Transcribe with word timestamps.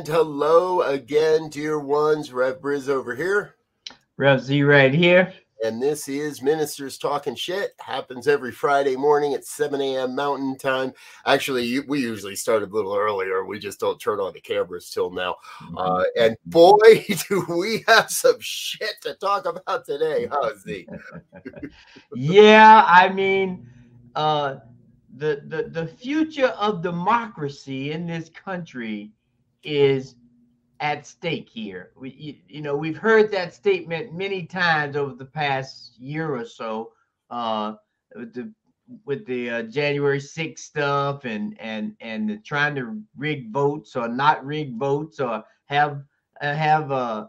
And 0.00 0.08
hello 0.08 0.80
again, 0.80 1.50
dear 1.50 1.78
ones. 1.78 2.32
Rev 2.32 2.58
Briz 2.62 2.88
over 2.88 3.14
here. 3.14 3.56
Rev 4.16 4.40
Z 4.40 4.62
right 4.62 4.94
here. 4.94 5.34
And 5.62 5.82
this 5.82 6.08
is 6.08 6.40
Ministers 6.40 6.96
Talking 6.96 7.34
Shit. 7.34 7.72
Happens 7.80 8.26
every 8.26 8.50
Friday 8.50 8.96
morning 8.96 9.34
at 9.34 9.44
7 9.44 9.78
a.m. 9.78 10.16
Mountain 10.16 10.56
Time. 10.56 10.94
Actually, 11.26 11.80
we 11.80 12.00
usually 12.00 12.34
start 12.34 12.62
a 12.62 12.66
little 12.66 12.96
earlier. 12.96 13.44
We 13.44 13.58
just 13.58 13.78
don't 13.78 14.00
turn 14.00 14.20
on 14.20 14.32
the 14.32 14.40
cameras 14.40 14.88
till 14.88 15.10
now. 15.10 15.36
Uh, 15.76 16.04
and 16.18 16.34
boy, 16.46 16.78
do 17.28 17.44
we 17.50 17.84
have 17.86 18.10
some 18.10 18.38
shit 18.40 19.02
to 19.02 19.12
talk 19.16 19.44
about 19.44 19.84
today, 19.84 20.28
huh, 20.32 20.52
Z? 20.60 20.88
yeah, 22.14 22.86
I 22.86 23.10
mean, 23.10 23.68
uh, 24.16 24.60
the, 25.14 25.42
the, 25.46 25.64
the 25.64 25.88
future 25.88 26.54
of 26.58 26.80
democracy 26.80 27.92
in 27.92 28.06
this 28.06 28.30
country 28.30 29.12
is 29.62 30.14
at 30.80 31.06
stake 31.06 31.48
here. 31.48 31.90
We, 31.96 32.10
you, 32.10 32.34
you, 32.48 32.62
know, 32.62 32.76
we've 32.76 32.96
heard 32.96 33.30
that 33.32 33.54
statement 33.54 34.14
many 34.14 34.44
times 34.44 34.96
over 34.96 35.14
the 35.14 35.26
past 35.26 35.98
year 35.98 36.34
or 36.34 36.44
so, 36.44 36.92
uh, 37.30 37.74
with 38.14 38.34
the 38.34 38.52
with 39.04 39.24
the 39.26 39.50
uh, 39.50 39.62
January 39.64 40.18
6th 40.18 40.58
stuff 40.58 41.24
and 41.24 41.56
and 41.60 41.94
and 42.00 42.44
trying 42.44 42.74
to 42.74 43.00
rig 43.16 43.52
votes 43.52 43.94
or 43.94 44.08
not 44.08 44.44
rig 44.44 44.76
votes 44.78 45.20
or 45.20 45.44
have 45.66 46.02
uh, 46.40 46.54
have 46.54 46.90
uh 46.90 47.26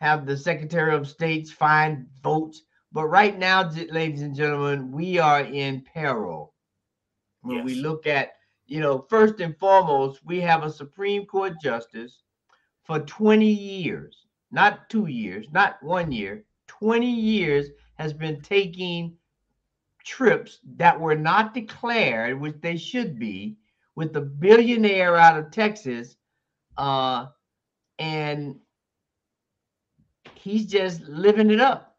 have 0.00 0.26
the 0.26 0.36
Secretary 0.36 0.94
of 0.94 1.08
State's 1.08 1.50
find 1.50 2.06
votes. 2.22 2.62
But 2.92 3.06
right 3.06 3.36
now, 3.38 3.70
ladies 3.90 4.22
and 4.22 4.36
gentlemen, 4.36 4.92
we 4.92 5.18
are 5.18 5.40
in 5.40 5.82
peril. 5.82 6.54
When 7.42 7.58
yes. 7.58 7.64
we 7.64 7.74
look 7.76 8.06
at 8.06 8.34
you 8.66 8.80
know, 8.80 9.06
first 9.08 9.40
and 9.40 9.56
foremost, 9.58 10.20
we 10.24 10.40
have 10.40 10.62
a 10.62 10.72
Supreme 10.72 11.26
Court 11.26 11.54
justice 11.60 12.22
for 12.84 13.00
20 13.00 13.46
years, 13.46 14.26
not 14.50 14.88
two 14.88 15.06
years, 15.06 15.46
not 15.52 15.82
one 15.82 16.12
year, 16.12 16.44
20 16.66 17.08
years 17.08 17.68
has 17.98 18.12
been 18.12 18.40
taking 18.40 19.16
trips 20.02 20.60
that 20.76 20.98
were 20.98 21.14
not 21.14 21.54
declared, 21.54 22.38
which 22.40 22.56
they 22.60 22.76
should 22.76 23.18
be, 23.18 23.56
with 23.96 24.12
the 24.12 24.20
billionaire 24.20 25.16
out 25.16 25.38
of 25.38 25.50
Texas. 25.50 26.16
Uh, 26.76 27.26
and 27.98 28.56
he's 30.34 30.66
just 30.66 31.00
living 31.02 31.50
it 31.50 31.60
up. 31.60 31.93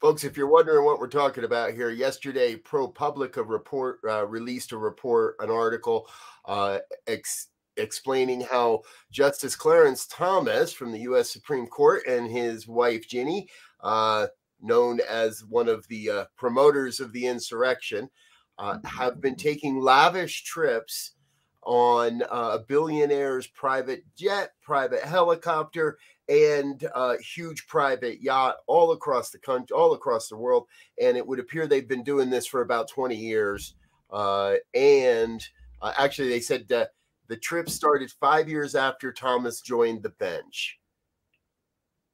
Folks, 0.00 0.22
if 0.22 0.36
you're 0.36 0.46
wondering 0.46 0.84
what 0.84 1.00
we're 1.00 1.08
talking 1.08 1.42
about 1.42 1.72
here, 1.72 1.90
yesterday 1.90 2.54
ProPublica 2.54 3.42
report 3.44 3.98
uh, 4.08 4.24
released 4.28 4.70
a 4.70 4.78
report, 4.78 5.34
an 5.40 5.50
article 5.50 6.06
uh, 6.44 6.78
ex- 7.08 7.48
explaining 7.76 8.40
how 8.40 8.82
Justice 9.10 9.56
Clarence 9.56 10.06
Thomas 10.06 10.72
from 10.72 10.92
the 10.92 11.00
U.S. 11.00 11.30
Supreme 11.30 11.66
Court 11.66 12.06
and 12.06 12.30
his 12.30 12.68
wife 12.68 13.08
Ginni, 13.08 13.48
uh, 13.80 14.28
known 14.60 15.00
as 15.08 15.44
one 15.44 15.68
of 15.68 15.84
the 15.88 16.10
uh, 16.10 16.24
promoters 16.36 17.00
of 17.00 17.12
the 17.12 17.26
insurrection, 17.26 18.08
uh, 18.56 18.78
have 18.84 19.20
been 19.20 19.34
taking 19.34 19.80
lavish 19.80 20.44
trips 20.44 21.14
on 21.62 22.22
uh, 22.30 22.58
a 22.60 22.64
billionaire's 22.68 23.48
private 23.48 24.04
jet, 24.16 24.52
private 24.62 25.02
helicopter, 25.02 25.98
and 26.28 26.86
a 26.94 27.16
huge 27.18 27.66
private 27.66 28.20
yacht 28.22 28.56
all 28.66 28.92
across 28.92 29.30
the 29.30 29.38
country, 29.38 29.74
all 29.74 29.94
across 29.94 30.28
the 30.28 30.36
world. 30.36 30.66
And 31.00 31.16
it 31.16 31.26
would 31.26 31.38
appear 31.38 31.66
they've 31.66 31.88
been 31.88 32.04
doing 32.04 32.30
this 32.30 32.46
for 32.46 32.60
about 32.60 32.88
20 32.88 33.16
years. 33.16 33.74
Uh, 34.10 34.54
and 34.74 35.42
uh, 35.80 35.92
actually, 35.96 36.28
they 36.28 36.40
said 36.40 36.68
that 36.68 36.90
the 37.28 37.36
trip 37.36 37.68
started 37.68 38.10
five 38.20 38.48
years 38.48 38.74
after 38.74 39.12
Thomas 39.12 39.60
joined 39.60 40.02
the 40.02 40.10
bench. 40.10 40.78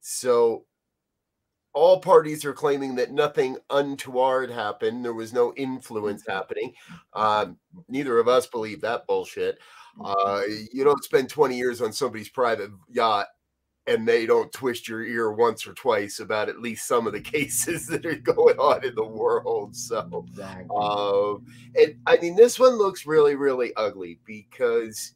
So 0.00 0.64
all 1.72 2.00
parties 2.00 2.44
are 2.44 2.52
claiming 2.52 2.94
that 2.96 3.12
nothing 3.12 3.56
untoward 3.70 4.50
happened. 4.50 5.04
There 5.04 5.14
was 5.14 5.32
no 5.32 5.52
influence 5.56 6.22
mm-hmm. 6.22 6.32
happening. 6.32 6.72
Um, 7.14 7.58
neither 7.88 8.18
of 8.18 8.28
us 8.28 8.46
believe 8.46 8.80
that 8.82 9.06
bullshit. 9.06 9.58
Uh, 10.04 10.42
you 10.72 10.82
don't 10.82 11.04
spend 11.04 11.28
20 11.28 11.56
years 11.56 11.80
on 11.80 11.92
somebody's 11.92 12.28
private 12.28 12.70
yacht 12.88 13.26
and 13.86 14.08
they 14.08 14.24
don't 14.24 14.52
twist 14.52 14.88
your 14.88 15.04
ear 15.04 15.32
once 15.32 15.66
or 15.66 15.74
twice 15.74 16.18
about 16.18 16.48
at 16.48 16.60
least 16.60 16.88
some 16.88 17.06
of 17.06 17.12
the 17.12 17.20
cases 17.36 17.86
that 17.86 18.06
are 18.06 18.14
going 18.16 18.56
on 18.58 18.84
in 18.84 18.94
the 18.94 19.04
world. 19.04 19.76
So, 19.76 20.24
exactly. 20.28 20.66
uh, 20.74 21.34
and 21.80 21.96
I 22.06 22.16
mean, 22.20 22.36
this 22.36 22.58
one 22.58 22.76
looks 22.76 23.06
really, 23.06 23.34
really 23.34 23.72
ugly 23.76 24.20
because, 24.24 25.14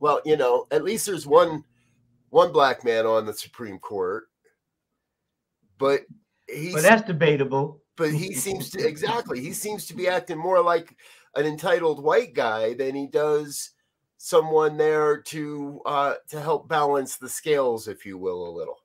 well, 0.00 0.20
you 0.24 0.36
know, 0.36 0.66
at 0.70 0.84
least 0.84 1.06
there's 1.06 1.26
one 1.26 1.64
one 2.30 2.50
black 2.50 2.84
man 2.84 3.06
on 3.06 3.26
the 3.26 3.32
Supreme 3.32 3.78
Court, 3.78 4.24
but 5.78 6.00
he's 6.48 6.72
but 6.72 6.82
that's 6.82 7.06
debatable. 7.06 7.80
But 7.96 8.12
he 8.12 8.34
seems 8.34 8.70
to 8.70 8.84
exactly 8.86 9.40
he 9.40 9.52
seems 9.52 9.86
to 9.86 9.94
be 9.94 10.08
acting 10.08 10.38
more 10.38 10.62
like 10.62 10.96
an 11.36 11.46
entitled 11.46 12.02
white 12.02 12.34
guy 12.34 12.74
than 12.74 12.94
he 12.94 13.06
does 13.06 13.70
someone 14.24 14.78
there 14.78 15.18
to 15.18 15.82
uh, 15.84 16.14
to 16.26 16.40
help 16.40 16.66
balance 16.66 17.18
the 17.18 17.28
scales, 17.28 17.88
if 17.88 18.06
you 18.06 18.16
will, 18.16 18.48
a 18.48 18.56
little. 18.56 18.78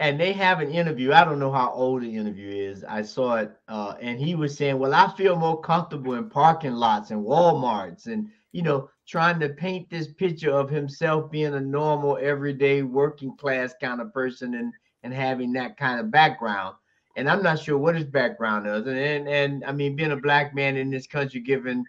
And 0.00 0.18
they 0.18 0.32
have 0.32 0.60
an 0.60 0.70
interview. 0.70 1.12
I 1.12 1.22
don't 1.22 1.38
know 1.38 1.52
how 1.52 1.70
old 1.70 2.02
the 2.02 2.16
interview 2.16 2.50
is. 2.50 2.82
I 2.82 3.02
saw 3.02 3.36
it, 3.36 3.52
uh, 3.68 3.94
and 4.00 4.18
he 4.18 4.34
was 4.34 4.56
saying, 4.56 4.78
"Well, 4.78 4.94
I 4.94 5.12
feel 5.14 5.36
more 5.36 5.60
comfortable 5.60 6.14
in 6.14 6.30
parking 6.30 6.72
lots 6.72 7.10
and 7.10 7.22
WalMarts, 7.22 8.06
and 8.06 8.28
you 8.52 8.62
know, 8.62 8.88
trying 9.06 9.38
to 9.40 9.50
paint 9.50 9.90
this 9.90 10.08
picture 10.08 10.50
of 10.50 10.70
himself 10.70 11.30
being 11.30 11.54
a 11.54 11.60
normal, 11.60 12.18
everyday, 12.18 12.82
working 12.82 13.36
class 13.36 13.74
kind 13.78 14.00
of 14.00 14.14
person, 14.14 14.54
and 14.54 14.72
and 15.02 15.12
having 15.12 15.52
that 15.52 15.76
kind 15.76 16.00
of 16.00 16.10
background." 16.10 16.74
And 17.16 17.28
I'm 17.28 17.42
not 17.42 17.58
sure 17.58 17.76
what 17.76 17.96
his 17.96 18.04
background 18.04 18.66
is, 18.66 18.86
and 18.86 18.98
and, 18.98 19.28
and 19.28 19.64
I 19.66 19.72
mean, 19.72 19.94
being 19.94 20.12
a 20.12 20.16
black 20.16 20.54
man 20.54 20.78
in 20.78 20.90
this 20.90 21.06
country, 21.06 21.40
given 21.40 21.84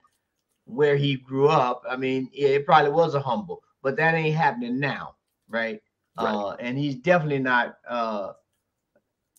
where 0.68 0.96
he 0.96 1.16
grew 1.16 1.48
up, 1.48 1.84
I 1.90 1.96
mean, 1.96 2.30
it 2.34 2.66
probably 2.66 2.92
was 2.92 3.16
a 3.16 3.22
humble, 3.22 3.64
but 3.82 3.96
that 3.98 4.14
ain't 4.14 4.36
happening 4.36 4.80
now, 4.80 5.16
right? 5.48 5.82
right. 6.20 6.34
Uh, 6.34 6.56
and 6.60 6.78
he's 6.78 6.96
definitely 6.96 7.40
not 7.40 7.78
uh, 7.90 8.34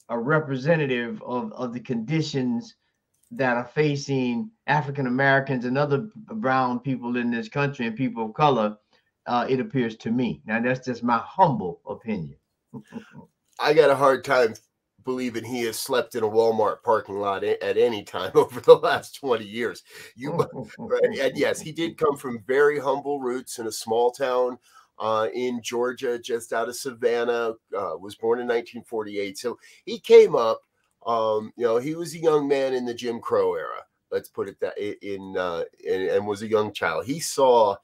a 0.08 0.18
representative 0.18 1.22
of, 1.22 1.52
of 1.52 1.72
the 1.72 1.80
conditions 1.80 2.74
that 3.30 3.56
are 3.56 3.66
facing 3.66 4.50
African 4.66 5.06
Americans 5.06 5.66
and 5.66 5.76
other 5.76 6.08
brown 6.16 6.80
people 6.80 7.16
in 7.16 7.30
this 7.30 7.48
country 7.48 7.86
and 7.86 7.96
people 7.96 8.24
of 8.24 8.34
color. 8.34 8.76
Uh, 9.26 9.44
it 9.48 9.60
appears 9.60 9.96
to 9.96 10.10
me. 10.10 10.40
Now, 10.46 10.60
that's 10.62 10.86
just 10.86 11.02
my 11.02 11.18
humble 11.18 11.82
opinion. 11.86 12.36
I 13.60 13.74
got 13.74 13.90
a 13.90 13.94
hard 13.94 14.24
time 14.24 14.54
believing 15.08 15.42
he 15.42 15.62
has 15.62 15.78
slept 15.78 16.16
in 16.16 16.22
a 16.22 16.28
Walmart 16.28 16.82
parking 16.82 17.18
lot 17.18 17.42
at 17.42 17.78
any 17.78 18.02
time 18.02 18.30
over 18.34 18.60
the 18.60 18.76
last 18.76 19.16
20 19.16 19.42
years. 19.42 19.82
You 20.14 20.46
right? 20.76 21.02
and 21.02 21.34
yes, 21.34 21.62
he 21.62 21.72
did 21.72 21.96
come 21.96 22.18
from 22.18 22.44
very 22.46 22.78
humble 22.78 23.18
roots 23.18 23.58
in 23.58 23.66
a 23.66 23.72
small 23.72 24.10
town 24.10 24.58
uh, 24.98 25.28
in 25.32 25.62
Georgia, 25.62 26.18
just 26.18 26.52
out 26.52 26.68
of 26.68 26.76
Savannah. 26.76 27.54
Uh, 27.74 27.96
was 27.98 28.16
born 28.16 28.38
in 28.38 28.46
1948, 28.46 29.38
so 29.38 29.58
he 29.86 29.98
came 29.98 30.36
up 30.36 30.60
Um, 31.06 31.52
you 31.56 31.64
know, 31.64 31.78
he 31.78 31.94
was 31.94 32.14
a 32.14 32.18
young 32.18 32.46
man 32.46 32.74
in 32.74 32.84
the 32.84 32.92
Jim 32.92 33.18
Crow 33.18 33.54
era. 33.54 33.86
Let's 34.10 34.28
put 34.28 34.46
it 34.46 34.60
that 34.60 34.76
in, 34.78 35.38
uh, 35.38 35.64
in 35.82 36.10
and 36.10 36.26
was 36.26 36.42
a 36.42 36.48
young 36.48 36.70
child. 36.74 37.06
He 37.06 37.18
saw 37.18 37.76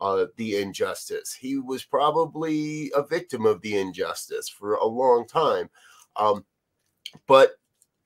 uh, 0.00 0.26
the 0.36 0.56
injustice. 0.56 1.32
He 1.32 1.58
was 1.58 1.84
probably 1.84 2.90
a 2.96 3.06
victim 3.06 3.46
of 3.46 3.60
the 3.62 3.78
injustice 3.78 4.48
for 4.48 4.74
a 4.74 4.84
long 4.84 5.28
time. 5.28 5.70
Um, 6.16 6.44
but 7.26 7.52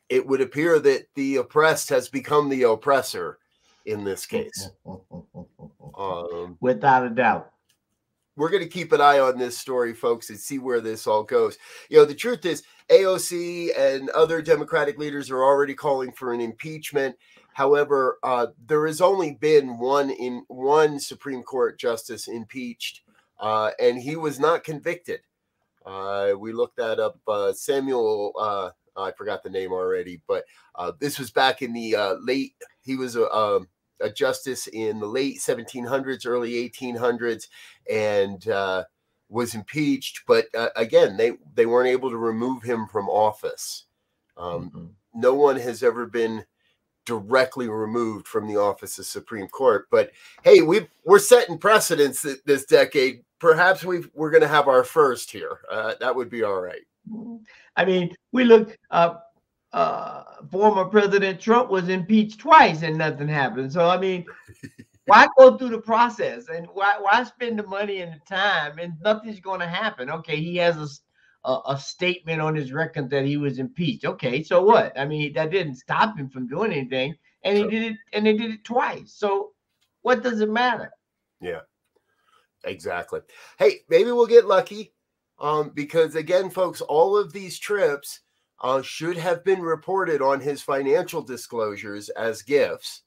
it 0.09 0.27
would 0.27 0.41
appear 0.41 0.79
that 0.79 1.07
the 1.15 1.37
oppressed 1.37 1.89
has 1.89 2.09
become 2.09 2.49
the 2.49 2.63
oppressor 2.65 3.39
in 3.85 4.05
this 4.05 4.27
case. 4.27 4.71
Um, 5.97 6.59
Without 6.61 7.07
a 7.07 7.11
doubt. 7.11 7.51
We're 8.37 8.51
going 8.51 8.63
to 8.63 8.69
keep 8.69 8.93
an 8.93 9.01
eye 9.01 9.19
on 9.19 9.39
this 9.39 9.57
story, 9.57 9.95
folks, 9.95 10.29
and 10.29 10.39
see 10.39 10.59
where 10.59 10.83
this 10.83 11.07
all 11.07 11.23
goes. 11.23 11.57
You 11.89 11.97
know, 11.97 12.05
the 12.05 12.15
truth 12.15 12.45
is, 12.45 12.65
AOC 12.91 13.71
and 13.79 14.11
other 14.11 14.43
Democratic 14.43 14.99
leaders 14.99 15.31
are 15.31 15.43
already 15.43 15.73
calling 15.73 16.13
for 16.13 16.35
an 16.35 16.43
impeachment. 16.43 17.17
However, 17.55 18.19
uh, 18.23 18.49
there 18.67 18.87
has 18.87 19.01
only 19.01 19.39
been 19.41 19.79
one 19.79 20.11
in 20.11 20.45
one 20.49 21.01
Supreme 21.01 21.43
Court 21.43 21.79
justice 21.79 22.29
impeached, 22.29 23.01
uh, 23.41 23.71
and 23.81 23.99
he 23.99 24.17
was 24.17 24.39
not 24.39 24.65
convicted. 24.65 25.21
Uh, 25.87 26.33
we 26.39 26.53
looked 26.53 26.77
that 26.77 27.01
up. 27.01 27.19
Uh, 27.27 27.55
Samuel, 27.55 28.33
uh, 28.39 28.71
I 28.97 29.13
forgot 29.13 29.43
the 29.43 29.51
name 29.51 29.73
already, 29.73 30.21
but 30.27 30.45
uh, 30.75 30.93
this 30.99 31.19
was 31.19 31.31
back 31.31 31.63
in 31.63 31.73
the 31.73 32.19
late. 32.23 32.55
He 32.83 32.97
was 32.97 33.17
a, 33.17 33.31
um, 33.33 33.69
a, 34.01 34.11
justice 34.11 34.67
in 34.69 35.01
the 35.01 35.07
late 35.07 35.39
1700s, 35.39 36.27
early 36.27 36.71
1800s, 36.71 37.49
and 37.91 38.47
was 39.29 39.55
impeached. 39.55 40.23
But 40.27 40.47
again, 40.77 41.17
they 41.17 41.33
they 41.55 41.67
weren't 41.67 41.89
able 41.89 42.11
to 42.11 42.17
remove 42.17 42.63
him 42.63 42.87
from 42.87 43.09
office. 43.09 43.85
Um, 44.37 44.71
mm-hmm. 44.71 44.87
No 45.15 45.35
one 45.35 45.57
has 45.57 45.83
ever 45.83 46.07
been 46.07 46.45
directly 47.07 47.69
removed 47.69 48.27
from 48.29 48.47
the 48.47 48.57
office 48.57 48.99
of 48.99 49.07
Supreme 49.07 49.49
Court. 49.49 49.87
But 49.91 50.11
hey, 50.43 50.61
we 50.61 50.87
we're 51.05 51.19
setting 51.19 51.57
precedents 51.57 52.27
this 52.45 52.67
decade. 52.67 53.23
Perhaps 53.39 53.85
we 53.85 54.05
we're 54.15 54.31
going 54.31 54.43
to 54.43 54.49
have 54.49 54.69
our 54.69 54.85
first 54.85 55.31
here. 55.31 55.61
Uh, 55.71 55.95
that 56.01 56.15
would 56.15 56.29
be 56.29 56.43
all 56.43 56.61
right. 56.61 56.83
I 57.77 57.85
mean, 57.85 58.15
we 58.33 58.45
look. 58.45 58.77
Uh, 58.91 59.17
uh, 59.73 60.23
former 60.51 60.87
President 60.87 61.39
Trump 61.39 61.69
was 61.69 61.91
impeached 61.91 62.39
twice 62.39 62.83
and 62.83 62.97
nothing 62.97 63.29
happened. 63.29 63.71
So 63.71 63.91
I 63.91 63.99
mean, 63.99 64.25
why 65.07 65.29
go 65.37 65.59
through 65.59 65.71
the 65.71 65.81
process 65.81 66.49
and 66.49 66.67
why 66.73 66.97
why 66.99 67.25
spend 67.25 67.59
the 67.59 67.67
money 67.67 68.01
and 68.01 68.15
the 68.15 68.21
time 68.25 68.79
and 68.79 68.95
nothing's 69.03 69.41
going 69.41 69.61
to 69.61 69.67
happen? 69.67 70.09
Okay, 70.09 70.37
he 70.37 70.57
has 70.57 70.77
a 70.79 70.89
a, 71.47 71.61
a, 71.69 71.79
statement 71.79 72.41
on 72.41 72.57
his 72.57 72.73
record 72.73 73.09
that 73.11 73.25
he 73.25 73.37
was 73.37 73.59
impeached. 73.59 74.05
Okay, 74.05 74.43
so 74.43 74.63
what? 74.63 74.99
I 74.99 75.05
mean, 75.05 75.33
that 75.35 75.51
didn't 75.51 75.77
stop 75.77 76.19
him 76.19 76.29
from 76.29 76.49
doing 76.49 76.73
anything, 76.73 77.15
and 77.45 77.57
he 77.57 77.63
did 77.65 77.93
it, 77.93 77.97
and 78.13 78.27
they 78.27 78.37
did 78.37 78.51
it 78.51 78.65
twice. 78.65 79.13
So, 79.13 79.53
what 80.03 80.23
does 80.25 80.41
it 80.41 80.51
matter? 80.51 80.91
Yeah, 81.41 81.61
exactly. 82.65 83.21
Hey, 83.59 83.81
maybe 83.89 84.11
we'll 84.11 84.27
get 84.27 84.47
lucky, 84.47 84.93
um, 85.39 85.73
because 85.75 86.15
again, 86.15 86.51
folks, 86.51 86.81
all 86.81 87.17
of 87.17 87.33
these 87.33 87.59
trips 87.59 88.21
uh, 88.63 88.83
should 88.83 89.17
have 89.17 89.45
been 89.45 89.61
reported 89.61 90.23
on 90.23 90.41
his 90.41 90.63
financial 90.63 91.23
disclosures 91.23 92.09
as 92.11 92.43
gifts. 92.43 93.03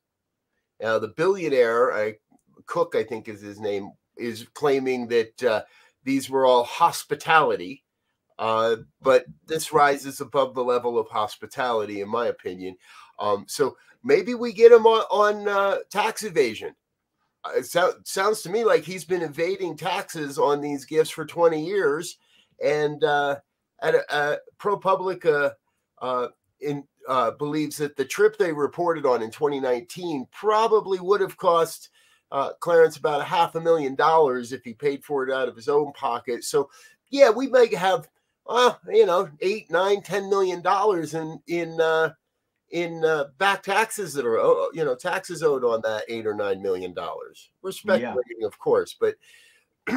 Now, 0.80 1.00
the 1.00 1.08
billionaire, 1.10 1.94
I, 1.94 2.16
Cook, 2.66 2.96
I 2.96 3.04
think 3.04 3.28
is 3.28 3.42
his 3.42 3.60
name, 3.60 3.92
is 4.18 4.48
claiming 4.54 5.08
that 5.08 5.44
uh, 5.44 5.64
these 6.04 6.30
were 6.30 6.46
all 6.46 6.64
hospitality 6.64 7.84
uh, 8.40 8.78
but 9.02 9.26
this 9.48 9.74
rises 9.74 10.22
above 10.22 10.56
the 10.56 10.64
level 10.64 10.98
of 10.98 11.10
hospitality, 11.10 12.00
in 12.00 12.08
my 12.08 12.28
opinion. 12.28 12.78
Um, 13.20 13.44
so 13.50 13.76
maybe 14.02 14.34
we 14.34 14.54
get 14.54 14.72
him 14.72 14.88
on, 14.88 15.02
on 15.12 15.48
uh, 15.48 15.80
tax 15.92 16.24
evasion. 16.24 16.74
Uh, 17.50 17.60
it 17.60 17.66
so, 17.66 17.94
sounds 18.04 18.42
to 18.42 18.50
me 18.50 18.64
like 18.64 18.84
he's 18.84 19.06
been 19.06 19.22
evading 19.22 19.76
taxes 19.76 20.38
on 20.38 20.62
these 20.62 20.86
gifts 20.86 21.10
for 21.10 21.26
20 21.26 21.64
years. 21.64 22.18
And 22.64 23.04
uh, 23.04 23.38
at 23.82 23.96
a, 23.96 24.40
ProPublica 24.60 25.54
uh, 26.02 26.28
in, 26.60 26.84
believes 27.38 27.78
that 27.78 27.96
the 27.96 28.06
trip 28.06 28.38
they 28.38 28.54
reported 28.54 29.06
on 29.06 29.22
in 29.22 29.32
2019 29.32 30.28
probably 30.32 31.00
would 31.00 31.22
have 31.22 31.38
cost 31.38 31.90
uh, 32.32 32.52
Clarence 32.60 32.98
about 32.98 33.22
a 33.22 33.26
half 33.26 33.56
a 33.56 33.62
million 33.62 33.96
dollars 33.96 34.52
if 34.52 34.64
he 34.64 34.74
paid 34.74 35.04
for 35.04 35.28
it 35.28 35.34
out 35.34 35.48
of 35.48 35.56
his 35.56 35.68
own 35.68 35.92
pocket. 35.94 36.44
So, 36.44 36.70
yeah, 37.10 37.32
we 37.32 37.48
may 37.48 37.74
have 37.74 38.08
well, 38.50 38.80
you 38.88 39.06
know, 39.06 39.30
eight, 39.42 39.70
nine, 39.70 40.02
ten 40.02 40.30
million 40.30 40.62
dollars 40.62 41.14
in 41.14 41.40
in 41.48 41.80
uh, 41.80 42.14
in 42.72 43.04
uh, 43.04 43.26
back 43.38 43.64
taxes 43.64 44.14
that 44.14 44.26
are 44.26 44.38
you 44.74 44.86
know 44.86 44.96
taxes 44.96 45.44
owed 45.44 45.64
on 45.64 45.82
that 45.82 46.04
eight 46.08 46.26
or 46.26 46.34
nine 46.34 46.62
million 46.62 46.94
dollars. 46.94 47.50
We're 47.62 47.72
speculating, 47.72 48.38
yeah. 48.40 48.48
of 48.48 48.58
course, 48.60 48.96
but 49.00 49.16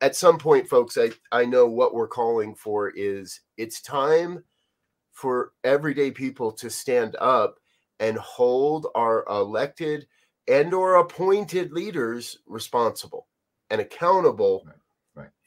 at 0.00 0.16
some 0.16 0.38
point, 0.38 0.68
folks, 0.68 0.98
I 0.98 1.10
I 1.32 1.44
know 1.44 1.66
what 1.66 1.94
we're 1.94 2.08
calling 2.08 2.54
for 2.54 2.90
is 2.90 3.40
it's 3.56 3.80
time 3.80 4.42
for 5.12 5.52
everyday 5.64 6.10
people 6.10 6.52
to 6.52 6.68
stand 6.68 7.16
up 7.20 7.58
and 8.00 8.18
hold 8.18 8.88
our 8.94 9.24
elected 9.28 10.06
and 10.48 10.74
or 10.74 10.96
appointed 10.96 11.72
leaders 11.72 12.38
responsible 12.46 13.26
and 13.70 13.80
accountable 13.80 14.64
right 14.66 14.76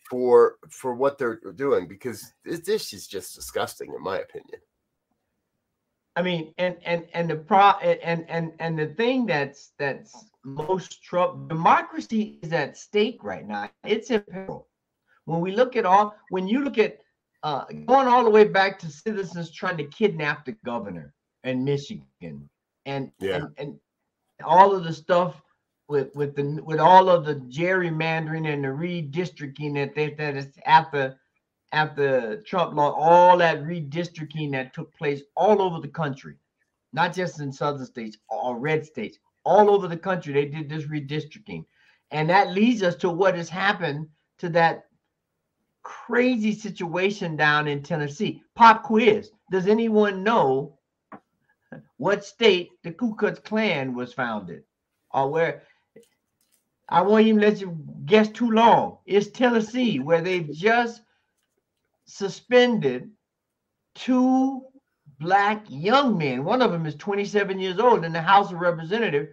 for 0.10 0.56
for 0.70 0.96
what 0.96 1.18
they're 1.18 1.40
doing 1.56 1.88
because 1.88 2.34
this 2.44 2.94
is 2.94 3.08
just 3.08 3.36
disgusting 3.36 3.94
in 3.96 4.02
my 4.02 4.18
opinion 4.18 4.60
i 6.16 6.22
mean 6.22 6.54
and 6.58 6.78
and 6.84 7.06
and 7.14 7.30
the 7.30 7.36
pro 7.36 7.72
and 7.82 8.26
and 8.30 8.52
and 8.60 8.78
the 8.78 8.88
thing 8.88 9.26
that's 9.26 9.72
that's 9.78 10.26
most 10.44 11.04
trouble 11.04 11.48
democracy 11.48 12.40
is 12.42 12.54
at 12.54 12.78
stake 12.78 13.24
right 13.24 13.48
now 13.48 13.70
it's 13.84 14.10
in 14.10 14.22
peril 14.30 14.68
when 15.26 15.42
we 15.42 15.52
look 15.52 15.76
at 15.76 15.86
all 15.86 16.16
when 16.30 16.48
you 16.48 16.64
look 16.64 16.78
at 16.78 17.00
uh 17.44 17.66
going 17.86 18.08
all 18.08 18.24
the 18.24 18.30
way 18.30 18.44
back 18.44 18.80
to 18.80 18.88
citizens 18.88 19.52
trying 19.52 19.78
to 19.78 19.86
kidnap 19.86 20.46
the 20.46 20.54
governor 20.66 21.14
in 21.44 21.64
michigan 21.64 22.50
and 22.86 23.12
yeah. 23.20 23.36
and, 23.36 23.54
and 23.58 23.80
all 24.44 24.76
of 24.76 24.84
the 24.84 24.94
stuff 24.94 25.42
with 25.90 26.14
with 26.16 26.36
the 26.36 26.62
with 26.64 26.80
all 26.80 27.10
of 27.10 27.26
the 27.26 27.36
gerrymandering 27.36 28.52
and 28.52 28.64
the 28.64 28.68
redistricting 28.68 29.74
that 29.74 29.96
they, 29.96 30.12
that 30.14 30.38
is 30.38 30.48
after 30.66 31.20
after 31.72 32.42
Trump 32.42 32.76
law, 32.76 32.92
all 32.92 33.38
that 33.38 33.64
redistricting 33.64 34.52
that 34.52 34.74
took 34.74 34.96
place 34.98 35.22
all 35.36 35.62
over 35.62 35.80
the 35.80 35.88
country, 35.88 36.36
not 36.94 37.14
just 37.14 37.40
in 37.40 37.52
southern 37.52 37.86
states 37.86 38.18
or 38.30 38.58
red 38.58 38.86
states, 38.86 39.20
all 39.46 39.70
over 39.70 39.88
the 39.88 39.98
country. 39.98 40.34
They 40.34 40.46
did 40.46 40.70
this 40.70 40.86
redistricting, 40.86 41.66
and 42.12 42.30
that 42.30 42.52
leads 42.52 42.82
us 42.82 42.96
to 42.98 43.10
what 43.10 43.36
has 43.36 43.50
happened 43.50 44.08
to 44.40 44.50
that 44.50 44.86
crazy 45.84 46.54
situation 46.54 47.36
down 47.36 47.68
in 47.68 47.84
Tennessee. 47.84 48.42
Pop 48.56 48.84
quiz: 48.84 49.32
Does 49.52 49.68
anyone 49.68 50.24
know 50.24 50.78
what 51.98 52.26
state 52.26 52.70
the 52.84 52.92
Ku 52.92 53.16
Klux 53.16 53.40
Klan 53.40 53.94
was 53.94 54.14
founded, 54.14 54.64
or 55.12 55.30
where? 55.30 55.64
I 56.92 57.02
won't 57.02 57.28
even 57.28 57.40
let 57.40 57.62
you 57.62 57.78
guess 58.06 58.30
too 58.30 58.50
long. 58.50 58.98
It's 59.06 59.30
Tennessee, 59.30 60.00
where 60.00 60.22
they've 60.22 60.52
just 60.52 61.04
suspended 62.10 63.10
two 63.96 64.62
black 65.20 65.66
young 65.70 66.18
men. 66.18 66.44
One 66.44 66.62
of 66.62 66.72
them 66.72 66.86
is 66.86 66.96
27 66.96 67.60
years 67.60 67.80
old 67.80 68.06
in 68.06 68.14
the 68.14 68.22
House 68.22 68.52
of 68.52 68.60
Representatives 68.60 69.30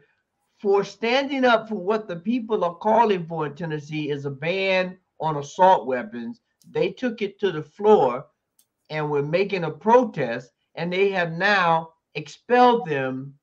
for 0.60 0.84
standing 0.84 1.44
up 1.44 1.68
for 1.68 1.76
what 1.76 2.08
the 2.08 2.16
people 2.16 2.64
are 2.64 2.74
calling 2.74 3.26
for 3.26 3.46
in 3.46 3.54
Tennessee 3.54 4.10
is 4.10 4.24
a 4.24 4.30
ban 4.30 4.98
on 5.20 5.36
assault 5.36 5.86
weapons. 5.86 6.40
They 6.70 6.90
took 6.90 7.22
it 7.22 7.38
to 7.40 7.52
the 7.52 7.62
floor 7.62 8.26
and 8.90 9.10
were 9.10 9.22
making 9.22 9.64
a 9.64 9.70
protest, 9.70 10.50
and 10.74 10.92
they 10.92 11.10
have 11.10 11.32
now 11.32 11.90
expelled 12.14 12.88
them 12.88 13.34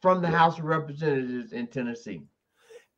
from 0.00 0.22
the 0.22 0.28
House 0.28 0.58
of 0.58 0.64
Representatives 0.64 1.52
in 1.52 1.66
Tennessee. 1.66 2.22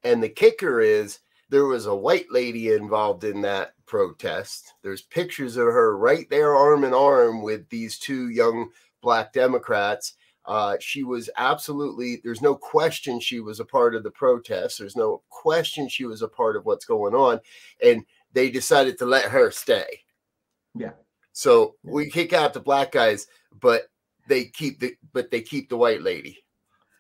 And 0.03 0.23
the 0.23 0.29
kicker 0.29 0.81
is 0.81 1.19
there 1.51 1.67
was 1.67 1.87
a 1.87 1.95
white 1.95 2.31
lady 2.31 2.73
involved 2.73 3.25
in 3.25 3.43
that 3.43 3.75
protest. 3.91 4.75
There's 4.83 5.03
pictures 5.03 5.57
of 5.57 5.65
her 5.65 5.99
right 5.99 6.31
there, 6.31 6.55
arm 6.55 6.85
in 6.85 6.95
arm 6.95 7.43
with 7.43 7.69
these 7.71 7.99
two 7.99 8.29
young 8.29 8.71
black 9.03 9.33
Democrats. 9.33 10.15
Uh, 10.47 10.77
she 10.79 11.03
was 11.03 11.29
absolutely, 11.37 12.21
there's 12.23 12.41
no 12.41 12.55
question 12.55 13.19
she 13.19 13.41
was 13.41 13.59
a 13.59 13.65
part 13.65 13.97
of 13.97 14.05
the 14.05 14.11
protest. 14.11 14.79
There's 14.79 14.95
no 14.95 15.23
question 15.29 15.89
she 15.89 16.05
was 16.05 16.23
a 16.23 16.29
part 16.29 16.55
of 16.55 16.65
what's 16.67 16.85
going 16.85 17.15
on. 17.15 17.41
And 17.85 18.05
they 18.33 18.49
decided 18.49 18.97
to 18.99 19.07
let 19.07 19.25
her 19.25 19.51
stay. 19.51 20.03
Yeah. 20.77 20.93
So 21.33 21.75
we 21.83 22.11
kick 22.11 22.33
out 22.33 22.55
the 22.55 22.61
black 22.61 22.93
guys, 22.93 23.27
but 23.61 23.91
they 24.29 24.45
keep 24.45 24.79
the 24.79 24.95
but 25.13 25.33
they 25.33 25.43
keep 25.43 25.69
the 25.69 25.77
white 25.77 26.03
lady. 26.03 26.45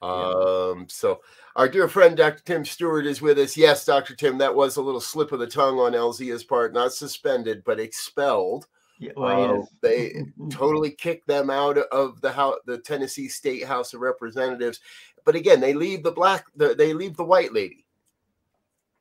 Um, 0.03 0.87
so 0.89 1.21
our 1.57 1.69
dear 1.69 1.89
friend 1.89 2.17
Dr. 2.17 2.43
Tim 2.45 2.65
Stewart 2.65 3.07
is 3.07 3.21
with 3.21 3.39
us. 3.39 3.57
Yes, 3.57 3.85
Dr. 3.85 4.15
Tim, 4.15 4.39
that 4.39 4.55
was 4.55 4.77
a 4.77 4.83
little 4.83 5.01
slip 5.01 5.33
of 5.33 5.41
the 5.41 5.47
tongue 5.47 5.79
on 5.79 5.93
Elzia's 5.93 6.45
part, 6.45 6.73
not 6.73 6.93
suspended, 6.93 7.63
but 7.65 7.81
expelled. 7.81 8.67
Yeah, 8.99 9.13
well, 9.17 9.45
Uh, 9.51 9.55
yes. 9.59 9.69
they 9.81 10.25
totally 10.51 10.91
kicked 10.91 11.27
them 11.27 11.51
out 11.51 11.79
of 11.79 12.21
the 12.21 12.31
house, 12.31 12.57
the 12.67 12.79
Tennessee 12.79 13.29
State 13.29 13.65
House 13.65 13.95
of 13.95 14.01
Representatives. 14.01 14.81
But 15.25 15.35
again, 15.35 15.61
they 15.61 15.75
leave 15.75 16.03
the 16.03 16.13
black, 16.13 16.47
the, 16.55 16.75
they 16.75 16.93
leave 16.93 17.17
the 17.17 17.25
white 17.25 17.53
lady. 17.53 17.87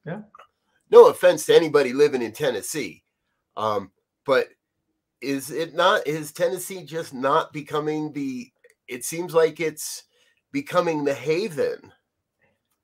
Yeah. 0.05 0.21
No 0.91 1.07
offense 1.09 1.45
to 1.45 1.55
anybody 1.55 1.93
living 1.93 2.21
in 2.21 2.31
Tennessee, 2.31 3.03
um, 3.57 3.91
but 4.25 4.47
is 5.21 5.51
it 5.51 5.75
not? 5.75 6.07
Is 6.07 6.31
Tennessee 6.31 6.83
just 6.83 7.13
not 7.13 7.53
becoming 7.53 8.11
the? 8.13 8.49
It 8.87 9.05
seems 9.05 9.35
like 9.35 9.59
it's 9.59 10.05
becoming 10.51 11.03
the 11.03 11.13
haven 11.13 11.91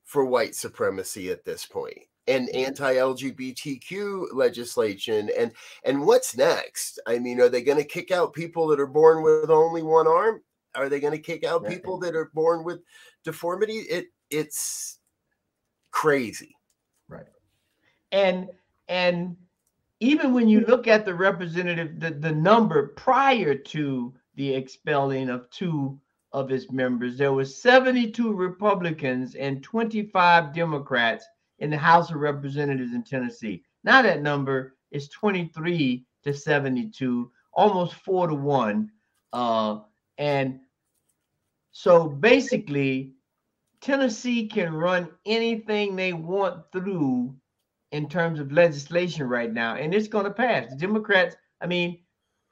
for 0.05 0.25
white 0.25 0.55
supremacy 0.55 1.29
at 1.31 1.43
this 1.43 1.65
point 1.65 1.99
and 2.27 2.47
mm-hmm. 2.47 2.65
anti-LGBTQ 2.65 4.27
legislation 4.33 5.29
and 5.37 5.51
and 5.83 6.05
what's 6.05 6.37
next? 6.37 6.99
I 7.05 7.19
mean, 7.19 7.39
are 7.41 7.49
they 7.49 7.61
going 7.61 7.77
to 7.77 7.83
kick 7.83 8.11
out 8.11 8.33
people 8.33 8.67
that 8.67 8.79
are 8.79 8.87
born 8.87 9.21
with 9.23 9.49
only 9.49 9.83
one 9.83 10.07
arm? 10.07 10.41
Are 10.75 10.89
they 10.89 10.99
going 10.99 11.13
to 11.13 11.19
kick 11.19 11.43
out 11.43 11.67
people 11.67 11.97
that 11.99 12.15
are 12.15 12.31
born 12.33 12.63
with 12.63 12.79
deformity? 13.23 13.79
It 13.79 14.07
it's 14.29 14.99
crazy. 15.91 16.55
Right. 17.07 17.25
And 18.11 18.49
and 18.87 19.35
even 19.99 20.33
when 20.33 20.47
you 20.47 20.61
hmm. 20.61 20.69
look 20.69 20.87
at 20.87 21.05
the 21.05 21.15
representative, 21.15 21.99
the, 21.99 22.11
the 22.11 22.31
number 22.31 22.87
prior 22.89 23.55
to 23.55 24.13
the 24.35 24.53
expelling 24.53 25.29
of 25.29 25.49
two 25.49 25.99
of 26.35 26.51
its 26.51 26.69
members, 26.69 27.17
there 27.17 27.31
were 27.31 27.45
72 27.45 28.33
Republicans 28.33 29.35
and 29.35 29.63
25 29.63 30.53
Democrats 30.53 31.25
in 31.59 31.69
the 31.69 31.77
House 31.77 32.11
of 32.11 32.17
Representatives 32.17 32.93
in 32.93 33.03
Tennessee. 33.03 33.63
Now 33.85 34.01
that 34.01 34.21
number 34.21 34.75
is 34.91 35.07
23 35.07 36.05
to 36.25 36.33
72, 36.33 37.31
almost 37.53 37.93
four 37.93 38.27
to 38.27 38.35
one. 38.35 38.91
Uh, 39.31 39.79
and 40.17 40.59
so 41.71 42.09
basically, 42.09 43.13
Tennessee 43.79 44.47
can 44.47 44.73
run 44.73 45.09
anything 45.25 45.95
they 45.95 46.11
want 46.11 46.69
through 46.73 47.33
in 47.93 48.09
terms 48.09 48.41
of 48.41 48.51
legislation 48.51 49.29
right 49.29 49.53
now, 49.53 49.75
and 49.75 49.93
it's 49.93 50.09
going 50.09 50.25
to 50.25 50.31
pass. 50.31 50.69
The 50.69 50.75
Democrats, 50.75 51.37
I 51.61 51.67
mean, 51.67 51.99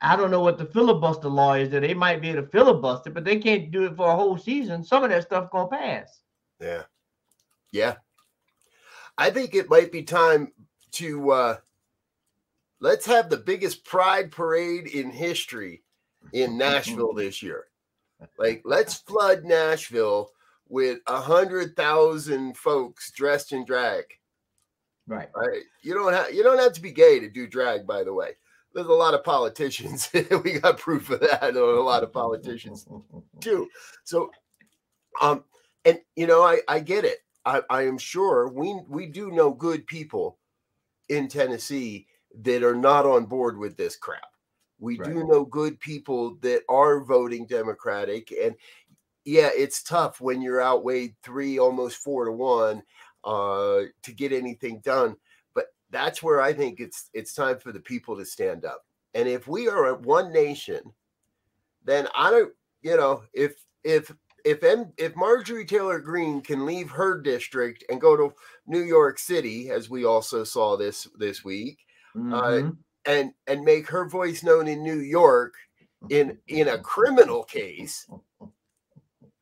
I 0.03 0.17
don't 0.17 0.31
know 0.31 0.41
what 0.41 0.57
the 0.57 0.65
filibuster 0.65 1.29
law 1.29 1.53
is 1.53 1.69
that 1.69 1.79
they 1.79 1.93
might 1.93 2.21
be 2.21 2.29
able 2.29 2.41
to 2.41 2.49
filibuster, 2.49 3.09
but 3.09 3.23
they 3.23 3.39
can't 3.39 3.71
do 3.71 3.85
it 3.85 3.95
for 3.95 4.11
a 4.11 4.15
whole 4.15 4.37
season. 4.37 4.83
Some 4.83 5.03
of 5.03 5.09
that 5.09 5.23
stuff 5.23 5.49
going 5.49 5.69
to 5.69 5.77
pass. 5.77 6.21
Yeah. 6.59 6.83
Yeah. 7.71 7.95
I 9.17 9.29
think 9.29 9.55
it 9.55 9.69
might 9.69 9.91
be 9.91 10.03
time 10.03 10.51
to 10.93 11.31
uh 11.31 11.55
let's 12.79 13.05
have 13.05 13.29
the 13.29 13.37
biggest 13.37 13.83
pride 13.85 14.31
parade 14.31 14.87
in 14.87 15.09
history 15.09 15.83
in 16.33 16.57
Nashville 16.57 17.13
this 17.13 17.41
year. 17.41 17.65
Like 18.37 18.61
let's 18.65 18.95
flood 18.95 19.43
Nashville 19.43 20.31
with 20.67 20.99
a 21.07 21.19
hundred 21.19 21.75
thousand 21.75 22.57
folks 22.57 23.11
dressed 23.11 23.53
in 23.53 23.65
drag. 23.65 24.05
Right. 25.07 25.29
Right. 25.35 25.63
You 25.81 25.93
don't 25.93 26.13
have 26.13 26.33
you 26.33 26.43
don't 26.43 26.59
have 26.59 26.73
to 26.73 26.81
be 26.81 26.91
gay 26.91 27.19
to 27.19 27.29
do 27.29 27.47
drag, 27.47 27.85
by 27.87 28.03
the 28.03 28.13
way. 28.13 28.31
There's 28.73 28.87
a 28.87 28.93
lot 28.93 29.13
of 29.13 29.23
politicians. 29.23 30.09
we 30.43 30.59
got 30.59 30.77
proof 30.77 31.09
of 31.09 31.19
that. 31.19 31.55
A 31.55 31.81
lot 31.81 32.03
of 32.03 32.11
politicians 32.11 32.87
too. 33.39 33.69
So, 34.03 34.31
um, 35.21 35.43
and 35.85 35.99
you 36.15 36.27
know, 36.27 36.41
I 36.41 36.61
I 36.67 36.79
get 36.79 37.05
it. 37.05 37.19
I 37.45 37.61
I 37.69 37.83
am 37.83 37.97
sure 37.97 38.47
we 38.47 38.79
we 38.87 39.05
do 39.05 39.31
know 39.31 39.51
good 39.51 39.85
people 39.85 40.39
in 41.09 41.27
Tennessee 41.27 42.07
that 42.41 42.63
are 42.63 42.75
not 42.75 43.05
on 43.05 43.25
board 43.25 43.57
with 43.57 43.77
this 43.77 43.95
crap. 43.95 44.21
We 44.79 44.97
do 44.97 45.25
know 45.25 45.45
good 45.45 45.79
people 45.79 46.35
that 46.41 46.63
are 46.67 47.03
voting 47.03 47.45
Democratic, 47.45 48.31
and 48.31 48.55
yeah, 49.23 49.49
it's 49.55 49.83
tough 49.83 50.19
when 50.19 50.41
you're 50.41 50.61
outweighed 50.61 51.15
three, 51.23 51.57
almost 51.59 51.97
four 51.97 52.25
to 52.25 52.31
one, 52.31 52.83
uh, 53.23 53.81
to 54.01 54.11
get 54.11 54.33
anything 54.33 54.81
done. 54.83 55.15
That's 55.93 56.23
where 56.23 56.41
I 56.41 56.53
think 56.53 56.79
it's 56.79 57.09
it's 57.13 57.33
time 57.35 57.59
for 57.59 57.71
the 57.71 57.79
people 57.79 58.17
to 58.17 58.25
stand 58.25 58.65
up. 58.65 58.85
And 59.13 59.29
if 59.29 59.47
we 59.47 59.69
are 59.69 59.85
a 59.85 59.95
one 59.95 60.33
nation, 60.33 60.81
then 61.83 62.07
I 62.15 62.31
don't, 62.31 62.53
you 62.81 62.97
know, 62.97 63.23
if 63.31 63.63
if 63.83 64.11
if 64.43 64.63
M, 64.63 64.91
if 64.97 65.15
Marjorie 65.15 65.65
Taylor 65.65 65.99
Greene 65.99 66.41
can 66.41 66.65
leave 66.65 66.89
her 66.89 67.21
district 67.21 67.85
and 67.89 68.01
go 68.01 68.17
to 68.17 68.33
New 68.65 68.81
York 68.81 69.19
City, 69.19 69.69
as 69.69 69.89
we 69.89 70.03
also 70.03 70.43
saw 70.43 70.75
this 70.75 71.07
this 71.17 71.43
week, 71.45 71.85
Mhm. 72.15 72.77
and 73.05 73.33
and 73.47 73.61
make 73.63 73.87
her 73.87 74.09
voice 74.09 74.43
known 74.43 74.67
in 74.67 74.81
New 74.81 74.99
York 74.99 75.53
in 76.09 76.39
in 76.47 76.69
a 76.69 76.79
criminal 76.79 77.43
case, 77.43 78.07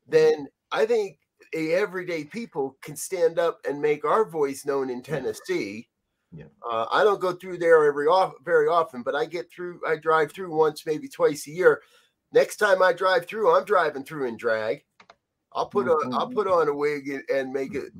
then 0.05 0.49
I 0.71 0.85
think 0.85 1.19
everyday 1.53 2.25
people 2.25 2.77
can 2.81 2.95
stand 2.97 3.39
up 3.39 3.61
and 3.67 3.81
make 3.81 4.03
our 4.05 4.25
voice 4.25 4.65
known 4.65 4.89
in 4.89 5.01
Tennessee. 5.01 5.87
Yeah. 6.33 6.45
Uh, 6.69 6.85
I 6.91 7.03
don't 7.03 7.19
go 7.19 7.33
through 7.33 7.57
there 7.57 7.85
every 7.85 8.07
off 8.07 8.33
very 8.43 8.67
often, 8.67 9.03
but 9.03 9.15
I 9.15 9.25
get 9.25 9.51
through. 9.51 9.81
I 9.87 9.97
drive 9.97 10.31
through 10.31 10.55
once, 10.55 10.85
maybe 10.85 11.07
twice 11.07 11.47
a 11.47 11.51
year. 11.51 11.81
Next 12.33 12.57
time 12.57 12.81
I 12.81 12.93
drive 12.93 13.25
through, 13.25 13.55
I'm 13.55 13.65
driving 13.65 14.03
through 14.03 14.27
in 14.27 14.37
drag. 14.37 14.85
I'll 15.53 15.67
put 15.67 15.89
on 15.89 16.13
I'll 16.13 16.29
put 16.29 16.47
on 16.47 16.69
a 16.69 16.73
wig 16.73 17.09
and, 17.29 17.51
make 17.51 17.75
it, 17.75 17.91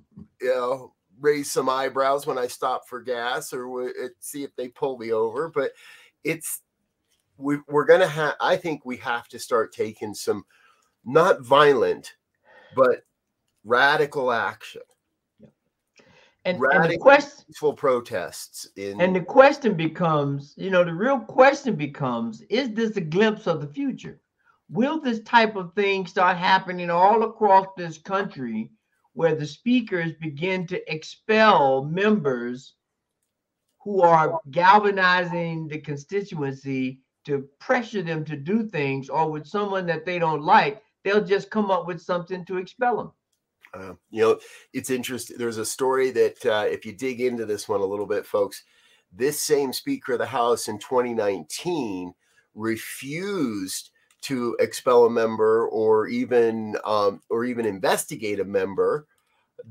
you 0.41 0.47
know, 0.47 0.93
raise 1.19 1.51
some 1.51 1.67
eyebrows 1.67 2.25
when 2.25 2.37
I 2.37 2.47
stop 2.47 2.87
for 2.87 3.01
gas 3.01 3.51
or 3.51 3.91
see 4.19 4.43
if 4.43 4.55
they 4.55 4.69
pull 4.69 4.97
me 4.97 5.11
over. 5.11 5.49
But 5.49 5.71
it's 6.23 6.61
we, 7.37 7.57
we're 7.67 7.85
gonna 7.85 8.07
have. 8.07 8.35
I 8.39 8.55
think 8.55 8.85
we 8.85 8.95
have 8.97 9.27
to 9.29 9.39
start 9.39 9.73
taking 9.73 10.13
some 10.13 10.45
not 11.03 11.41
violent, 11.41 12.13
but 12.75 13.03
radical 13.65 14.31
action, 14.31 14.81
And, 16.43 16.59
and 16.73 16.91
the 16.91 16.97
question 16.97 17.45
peaceful 17.47 17.73
protests. 17.73 18.67
In 18.75 18.99
and 18.99 19.15
the 19.15 19.21
question 19.21 19.75
becomes, 19.75 20.55
you 20.57 20.71
know, 20.71 20.83
the 20.83 20.93
real 20.93 21.19
question 21.19 21.75
becomes, 21.75 22.41
is 22.49 22.71
this 22.71 22.97
a 22.97 23.01
glimpse 23.01 23.45
of 23.45 23.61
the 23.61 23.67
future? 23.67 24.19
Will 24.69 24.99
this 24.99 25.21
type 25.21 25.55
of 25.55 25.73
thing 25.75 26.07
start 26.07 26.37
happening 26.37 26.89
all 26.89 27.23
across 27.23 27.67
this 27.77 27.97
country 27.97 28.71
where 29.13 29.35
the 29.35 29.45
speakers 29.45 30.13
begin 30.13 30.65
to 30.67 30.91
expel 30.91 31.83
members 31.83 32.75
who 33.83 34.01
are 34.01 34.39
galvanizing 34.49 35.67
the 35.67 35.79
constituency 35.79 37.01
to 37.25 37.47
pressure 37.59 38.01
them 38.01 38.23
to 38.25 38.35
do 38.35 38.67
things 38.67 39.09
or 39.09 39.29
with 39.29 39.45
someone 39.45 39.85
that 39.85 40.05
they 40.05 40.17
don't 40.17 40.41
like, 40.41 40.81
they'll 41.03 41.23
just 41.23 41.51
come 41.51 41.69
up 41.69 41.85
with 41.85 42.01
something 42.01 42.45
to 42.45 42.57
expel 42.57 42.97
them. 42.97 43.11
Uh, 43.73 43.93
you 44.09 44.21
know, 44.21 44.39
it's 44.73 44.89
interesting. 44.89 45.37
There's 45.37 45.57
a 45.57 45.65
story 45.65 46.11
that 46.11 46.45
uh, 46.45 46.65
if 46.67 46.85
you 46.85 46.93
dig 46.93 47.21
into 47.21 47.45
this 47.45 47.69
one 47.69 47.81
a 47.81 47.85
little 47.85 48.05
bit, 48.05 48.25
folks, 48.25 48.63
this 49.13 49.39
same 49.39 49.73
Speaker 49.73 50.13
of 50.13 50.19
the 50.19 50.25
House 50.25 50.67
in 50.67 50.77
2019 50.79 52.13
refused 52.53 53.91
to 54.21 54.55
expel 54.59 55.05
a 55.05 55.09
member 55.09 55.67
or 55.67 56.07
even 56.07 56.75
um, 56.85 57.21
or 57.29 57.43
even 57.45 57.65
investigate 57.65 58.39
a 58.39 58.45
member 58.45 59.07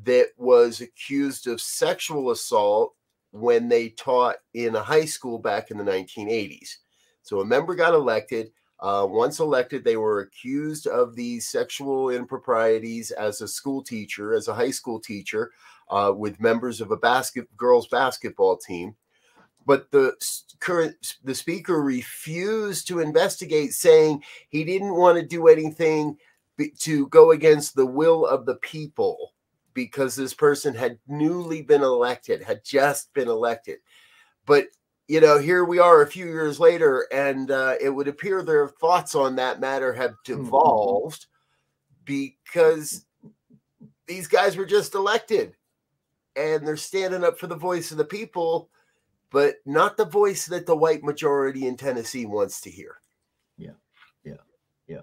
that 0.05 0.29
was 0.37 0.81
accused 0.81 1.47
of 1.47 1.61
sexual 1.61 2.31
assault 2.31 2.95
when 3.33 3.69
they 3.69 3.91
taught 3.91 4.37
in 4.55 4.75
a 4.75 4.83
high 4.83 5.05
school 5.05 5.39
back 5.39 5.71
in 5.71 5.79
the 5.79 5.85
1980s. 5.85 6.77
So 7.23 7.41
a 7.41 7.45
member 7.45 7.75
got 7.75 7.95
elected. 7.95 8.51
Uh, 8.81 9.07
once 9.09 9.41
elected, 9.41 9.85
they 9.85 9.97
were 9.97 10.21
accused 10.21 10.87
of 10.87 11.15
these 11.15 11.49
sexual 11.49 12.11
improprieties 12.11 13.11
as 13.11 13.41
a 13.41 13.49
school 13.49 13.83
teacher, 13.83 14.35
as 14.35 14.49
a 14.49 14.55
high 14.55 14.71
school 14.71 14.99
teacher, 14.99 15.51
uh, 15.91 16.13
with 16.17 16.41
members 16.41 16.81
of 16.81 16.91
a 16.91 16.97
basket 16.97 17.47
girls 17.57 17.87
basketball 17.89 18.57
team. 18.57 18.95
But 19.67 19.91
the 19.91 20.15
current 20.61 21.17
the 21.23 21.35
speaker 21.35 21.83
refused 21.83 22.89
to 22.89 23.01
investigate, 23.01 23.75
saying 23.75 24.23
he 24.49 24.65
didn't 24.65 24.97
want 24.97 25.19
to 25.19 25.27
do 25.27 25.49
anything 25.49 26.17
to 26.79 27.07
go 27.09 27.33
against 27.33 27.75
the 27.75 27.87
will 27.87 28.27
of 28.27 28.47
the 28.47 28.57
people 28.57 29.35
because 29.75 30.17
this 30.17 30.35
person 30.35 30.75
had 30.75 30.99
newly 31.07 31.63
been 31.63 31.83
elected, 31.83 32.43
had 32.43 32.65
just 32.65 33.13
been 33.15 33.29
elected. 33.29 33.79
But 34.47 34.67
you 35.11 35.21
know, 35.21 35.41
here 35.41 35.65
we 35.65 35.81
are 35.81 36.03
a 36.03 36.07
few 36.07 36.27
years 36.27 36.61
later, 36.61 37.09
and 37.11 37.51
uh, 37.51 37.75
it 37.81 37.91
would 37.91 38.07
appear 38.07 38.45
their 38.45 38.69
thoughts 38.69 39.17
on 39.17 39.35
that 39.35 39.59
matter 39.59 39.93
have 39.93 40.13
hmm. 40.25 40.35
devolved 40.37 41.27
because 42.05 43.05
these 44.07 44.29
guys 44.29 44.57
were 44.57 44.65
just 44.65 44.95
elected 44.95 45.57
and 46.37 46.65
they're 46.65 46.77
standing 46.77 47.25
up 47.25 47.41
for 47.41 47.49
the 47.49 47.57
voice 47.57 47.91
of 47.91 47.97
the 47.97 48.05
people, 48.05 48.71
but 49.33 49.57
not 49.67 49.97
the 49.97 50.05
voice 50.05 50.47
that 50.47 50.65
the 50.65 50.77
white 50.77 51.03
majority 51.03 51.67
in 51.67 51.77
Tennessee 51.77 52.25
wants 52.25 52.61
to 52.61 52.71
hear. 52.71 53.01
Yeah, 53.59 53.79
yeah, 54.23 54.35
yeah. 54.87 55.03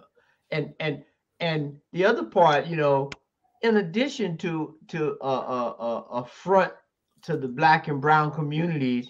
And 0.51 0.73
and 0.79 1.03
and 1.41 1.75
the 1.91 2.05
other 2.05 2.23
part 2.23 2.65
you 2.67 2.77
know 2.77 3.09
in 3.61 3.75
addition 3.75 4.37
to 4.37 4.77
to 4.87 5.17
a, 5.19 5.27
a, 5.27 5.75
a, 5.79 6.01
a 6.21 6.25
front 6.25 6.71
to 7.23 7.35
the 7.35 7.49
black 7.49 7.89
and 7.89 7.99
brown 7.99 8.31
communities 8.31 9.09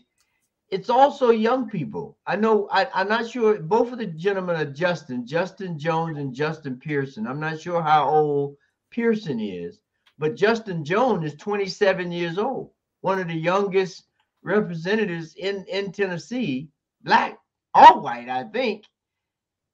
it's 0.70 0.90
also 0.90 1.30
young 1.30 1.70
people. 1.70 2.18
I 2.26 2.36
know 2.36 2.68
I, 2.72 2.88
I'm 2.94 3.08
not 3.08 3.30
sure 3.30 3.60
both 3.60 3.92
of 3.92 4.00
the 4.00 4.06
gentlemen 4.06 4.58
are 4.58 4.66
Justin, 4.66 5.26
Justin 5.26 5.80
Jones 5.80 6.18
and 6.18 6.34
Justin 6.34 6.78
Pearson. 6.78 7.26
I'm 7.26 7.40
not 7.40 7.60
sure 7.60 7.82
how 7.82 8.10
old 8.10 8.58
Pearson 8.90 9.40
is, 9.40 9.80
but 10.18 10.36
Justin 10.36 10.84
Jones 10.84 11.26
is 11.26 11.40
27 11.40 12.12
years 12.12 12.38
old, 12.38 12.72
one 13.02 13.20
of 13.20 13.28
the 13.28 13.34
youngest 13.34 14.04
representatives 14.44 15.36
in, 15.36 15.66
in 15.70 15.92
Tennessee, 15.92 16.70
black, 17.02 17.38
all 17.74 18.02
white, 18.02 18.30
I 18.30 18.44
think. 18.44 18.84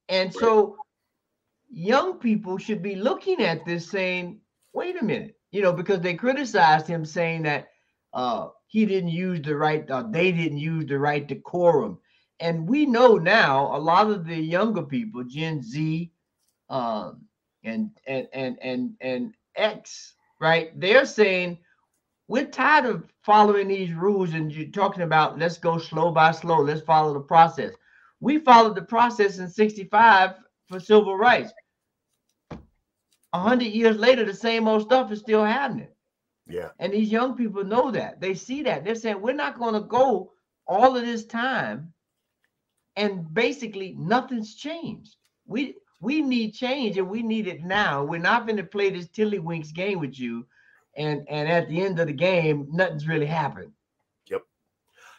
And 0.09 0.31
so 0.33 0.77
young 1.71 2.19
people 2.19 2.57
should 2.57 2.83
be 2.83 2.95
looking 2.95 3.41
at 3.41 3.65
this 3.65 3.89
saying, 3.89 4.41
wait 4.73 5.01
a 5.01 5.03
minute, 5.03 5.35
you 5.51 5.61
know, 5.61 5.73
because 5.73 6.01
they 6.01 6.13
criticized 6.13 6.87
him 6.87 7.05
saying 7.05 7.43
that 7.43 7.69
uh, 8.13 8.49
he 8.73 8.87
didn't 8.87 9.09
use 9.09 9.39
the 9.43 9.55
right, 9.55 9.87
uh, 9.91 10.01
they 10.09 10.31
didn't 10.31 10.57
use 10.57 10.87
the 10.87 10.97
right 10.97 11.27
decorum. 11.27 11.99
And 12.39 12.67
we 12.67 12.87
know 12.87 13.17
now 13.17 13.67
a 13.75 13.77
lot 13.77 14.09
of 14.09 14.25
the 14.25 14.35
younger 14.35 14.81
people, 14.81 15.23
Gen 15.23 15.61
Z, 15.61 16.11
um, 16.71 17.21
and 17.63 17.91
and 18.07 18.27
and 18.33 18.57
and 18.63 18.95
and 18.99 19.35
X, 19.55 20.15
right? 20.41 20.71
They're 20.79 21.05
saying 21.05 21.59
we're 22.27 22.47
tired 22.47 22.85
of 22.85 23.03
following 23.21 23.67
these 23.67 23.93
rules, 23.93 24.33
and 24.33 24.51
you're 24.51 24.71
talking 24.71 25.03
about 25.03 25.37
let's 25.37 25.59
go 25.59 25.77
slow 25.77 26.11
by 26.11 26.31
slow, 26.31 26.59
let's 26.63 26.81
follow 26.81 27.13
the 27.13 27.19
process. 27.19 27.73
We 28.21 28.39
followed 28.39 28.75
the 28.75 28.81
process 28.81 29.37
in 29.37 29.47
'65 29.47 30.31
for 30.67 30.79
civil 30.79 31.15
rights. 31.15 31.53
A 33.33 33.39
hundred 33.39 33.67
years 33.67 33.97
later, 33.97 34.25
the 34.25 34.33
same 34.33 34.67
old 34.67 34.81
stuff 34.81 35.11
is 35.11 35.19
still 35.19 35.45
happening. 35.45 35.89
Yeah. 36.47 36.69
And 36.79 36.93
these 36.93 37.11
young 37.11 37.35
people 37.35 37.63
know 37.63 37.91
that. 37.91 38.19
They 38.19 38.33
see 38.33 38.63
that. 38.63 38.83
They're 38.83 38.95
saying, 38.95 39.21
we're 39.21 39.33
not 39.33 39.57
going 39.57 39.73
to 39.75 39.81
go 39.81 40.33
all 40.67 40.95
of 40.95 41.05
this 41.05 41.25
time 41.25 41.93
and 42.95 43.33
basically 43.33 43.95
nothing's 43.97 44.55
changed. 44.55 45.15
We 45.45 45.75
we 46.01 46.21
need 46.21 46.53
change 46.53 46.97
and 46.97 47.09
we 47.09 47.23
need 47.23 47.47
it 47.47 47.63
now. 47.63 48.03
We're 48.03 48.19
not 48.19 48.45
going 48.45 48.57
to 48.57 48.63
play 48.63 48.89
this 48.89 49.07
tiddlywinks 49.07 49.73
game 49.73 49.99
with 49.99 50.19
you. 50.19 50.45
And 50.95 51.25
and 51.29 51.47
at 51.49 51.69
the 51.69 51.81
end 51.81 51.99
of 51.99 52.07
the 52.07 52.13
game, 52.13 52.67
nothing's 52.71 53.07
really 53.07 53.25
happened. 53.25 53.71
Yep. 54.29 54.43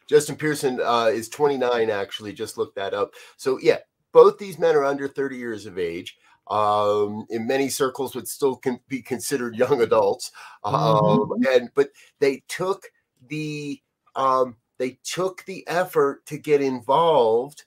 Justin 0.09 0.37
Pearson 0.37 0.81
uh, 0.81 1.07
is 1.07 1.29
29, 1.29 1.91
actually, 1.91 2.33
just 2.33 2.59
looked 2.59 2.77
that 2.77 2.95
up. 2.95 3.15
So 3.37 3.59
yeah, 3.59 3.79
both 4.13 4.39
these 4.39 4.59
men 4.59 4.77
are 4.77 4.85
under 4.85 5.09
30 5.09 5.37
years 5.37 5.67
of 5.67 5.79
age 5.79 6.17
um, 6.49 7.27
in 7.31 7.47
many 7.47 7.69
circles 7.69 8.15
would 8.15 8.29
still 8.29 8.57
can 8.57 8.81
be 8.89 9.01
considered 9.03 9.57
young 9.57 9.81
adults. 9.83 10.33
Um, 10.63 10.75
mm-hmm. 10.75 11.45
and 11.47 11.71
but 11.75 11.91
they 12.21 12.43
took 12.49 12.85
the 13.29 13.81
um, 14.17 14.57
they 14.79 14.99
took 15.05 15.45
the 15.45 15.67
effort 15.67 16.25
to 16.27 16.39
get 16.39 16.61
involved 16.61 17.65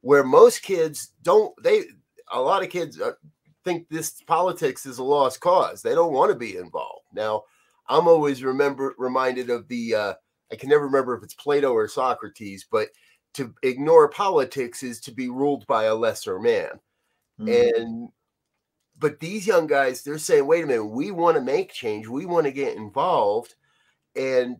where 0.00 0.24
most 0.24 0.62
kids 0.62 1.12
don't 1.22 1.54
they 1.62 1.82
a 2.32 2.40
lot 2.40 2.62
of 2.62 2.70
kids 2.70 3.00
uh, 3.00 3.12
think 3.64 3.88
this 3.88 4.22
politics 4.22 4.86
is 4.86 4.98
a 4.98 5.04
lost 5.04 5.40
cause 5.40 5.82
they 5.82 5.94
don't 5.94 6.12
want 6.12 6.30
to 6.30 6.38
be 6.38 6.56
involved 6.56 7.04
now 7.12 7.42
i'm 7.88 8.06
always 8.06 8.42
remember 8.42 8.94
reminded 8.98 9.50
of 9.50 9.66
the 9.68 9.94
uh, 9.94 10.14
i 10.52 10.56
can 10.56 10.68
never 10.68 10.84
remember 10.84 11.16
if 11.16 11.22
it's 11.22 11.34
plato 11.34 11.72
or 11.72 11.88
socrates 11.88 12.66
but 12.70 12.88
to 13.34 13.52
ignore 13.62 14.08
politics 14.08 14.82
is 14.82 15.00
to 15.00 15.10
be 15.10 15.28
ruled 15.28 15.66
by 15.66 15.84
a 15.84 15.94
lesser 15.94 16.38
man 16.38 16.70
Mm-hmm. 17.40 17.82
And 17.82 18.08
but 18.98 19.20
these 19.20 19.46
young 19.46 19.66
guys, 19.66 20.02
they're 20.02 20.18
saying, 20.18 20.46
wait 20.46 20.64
a 20.64 20.66
minute, 20.66 20.84
we 20.84 21.10
want 21.10 21.36
to 21.36 21.42
make 21.42 21.72
change, 21.72 22.08
we 22.08 22.26
want 22.26 22.46
to 22.46 22.52
get 22.52 22.76
involved. 22.76 23.54
And 24.16 24.56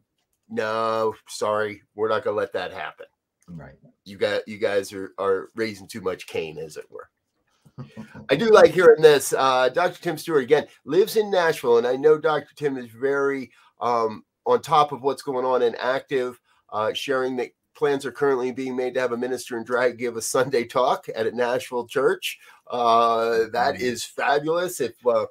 no, 0.49 1.14
sorry, 1.29 1.83
we're 1.95 2.09
not 2.09 2.25
gonna 2.25 2.37
let 2.37 2.53
that 2.53 2.73
happen. 2.73 3.07
Right. 3.49 3.75
You 4.05 4.17
got 4.17 4.47
you 4.47 4.59
guys 4.59 4.93
are 4.93 5.12
are 5.19 5.51
raising 5.55 5.88
too 5.88 6.01
much 6.01 6.27
Cain, 6.27 6.59
as 6.59 6.77
it 6.77 6.87
were. 6.91 7.09
I 8.31 8.37
do 8.37 8.51
like 8.51 8.73
hearing 8.73 9.03
this. 9.03 9.33
Uh, 9.33 9.69
Dr. 9.69 10.01
Tim 10.01 10.19
Stewart 10.19 10.43
again 10.43 10.67
lives 10.85 11.17
in 11.17 11.31
Nashville, 11.31 11.79
and 11.79 11.87
I 11.87 11.97
know 11.97 12.19
Dr. 12.19 12.55
Tim 12.55 12.77
is 12.77 12.91
very 12.91 13.51
um, 13.81 14.25
on 14.47 14.61
top 14.61 14.93
of 14.93 15.03
what's 15.03 15.23
going 15.23 15.45
on 15.45 15.62
and 15.62 15.77
active, 15.79 16.41
uh, 16.73 16.93
sharing 16.93 17.37
that 17.37 17.51
plans 17.79 18.05
are 18.05 18.12
currently 18.12 18.51
being 18.51 18.77
made 18.77 18.93
to 18.95 19.01
have 19.01 19.12
a 19.12 19.17
minister 19.17 19.57
in 19.57 19.62
drag 19.62 19.99
give 19.99 20.17
a 20.17 20.23
Sunday 20.23 20.64
talk 20.64 21.07
at 21.14 21.29
a 21.29 21.33
Nashville 21.35 21.87
church. 21.87 22.41
Uh, 22.67 23.45
that 23.53 23.81
is 23.81 24.05
fabulous. 24.05 24.81
If 24.81 24.95
uh, 25.07 25.27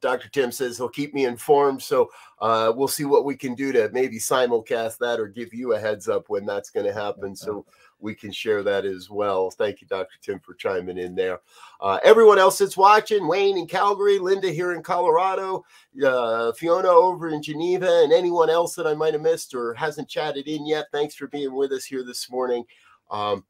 Dr. 0.00 0.28
Tim 0.28 0.50
says 0.50 0.76
he'll 0.76 0.88
keep 0.88 1.14
me 1.14 1.24
informed, 1.24 1.80
so 1.80 2.10
uh, 2.40 2.72
we'll 2.74 2.88
see 2.88 3.04
what 3.04 3.24
we 3.24 3.36
can 3.36 3.54
do 3.54 3.70
to 3.72 3.88
maybe 3.92 4.18
simulcast 4.18 4.98
that 4.98 5.20
or 5.20 5.28
give 5.28 5.54
you 5.54 5.74
a 5.74 5.78
heads 5.78 6.08
up 6.08 6.24
when 6.28 6.44
that's 6.44 6.70
going 6.70 6.86
to 6.86 6.92
happen. 6.92 7.34
So 7.36 7.64
we 8.00 8.14
can 8.14 8.32
share 8.32 8.62
that 8.62 8.84
as 8.84 9.10
well. 9.10 9.50
Thank 9.50 9.80
you, 9.80 9.86
Dr. 9.86 10.16
Tim, 10.22 10.40
for 10.40 10.54
chiming 10.54 10.98
in 10.98 11.14
there. 11.14 11.40
Uh, 11.80 11.98
everyone 12.04 12.38
else 12.38 12.58
that's 12.58 12.76
watching, 12.76 13.26
Wayne 13.26 13.58
in 13.58 13.66
Calgary, 13.66 14.18
Linda 14.18 14.50
here 14.50 14.72
in 14.72 14.82
Colorado, 14.82 15.64
uh, 16.04 16.52
Fiona 16.52 16.88
over 16.88 17.28
in 17.28 17.42
Geneva, 17.42 18.02
and 18.04 18.12
anyone 18.12 18.50
else 18.50 18.74
that 18.76 18.86
I 18.86 18.94
might 18.94 19.14
have 19.14 19.22
missed 19.22 19.54
or 19.54 19.74
hasn't 19.74 20.08
chatted 20.08 20.46
in 20.46 20.66
yet, 20.66 20.86
thanks 20.92 21.14
for 21.14 21.26
being 21.26 21.54
with 21.54 21.72
us 21.72 21.84
here 21.84 22.04
this 22.04 22.30
morning. 22.30 22.64
Um, 23.10 23.44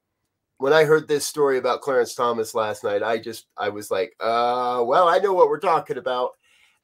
when 0.59 0.73
I 0.73 0.85
heard 0.85 1.07
this 1.07 1.27
story 1.27 1.59
about 1.59 1.83
Clarence 1.83 2.15
Thomas 2.15 2.55
last 2.55 2.85
night, 2.85 3.03
I 3.03 3.19
just 3.19 3.47
I 3.57 3.69
was 3.69 3.91
like, 3.91 4.15
uh, 4.21 4.83
well, 4.85 5.09
I 5.09 5.19
know 5.19 5.33
what 5.33 5.49
we're 5.49 5.61
talking 5.61 5.99
about. 5.99 6.33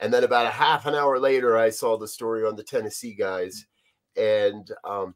And 0.01 0.13
then 0.13 0.25
about 0.25 0.47
a 0.47 0.51
half 0.51 0.87
an 0.87 0.95
hour 0.95 1.19
later, 1.19 1.57
I 1.57 1.71
saw 1.71 1.97
the 1.97 2.09
story 2.09 2.45
on 2.45 2.57
the 2.57 2.65
Tennessee 2.65 3.15
guys, 3.15 3.67
and 4.17 4.69
um, 4.85 5.15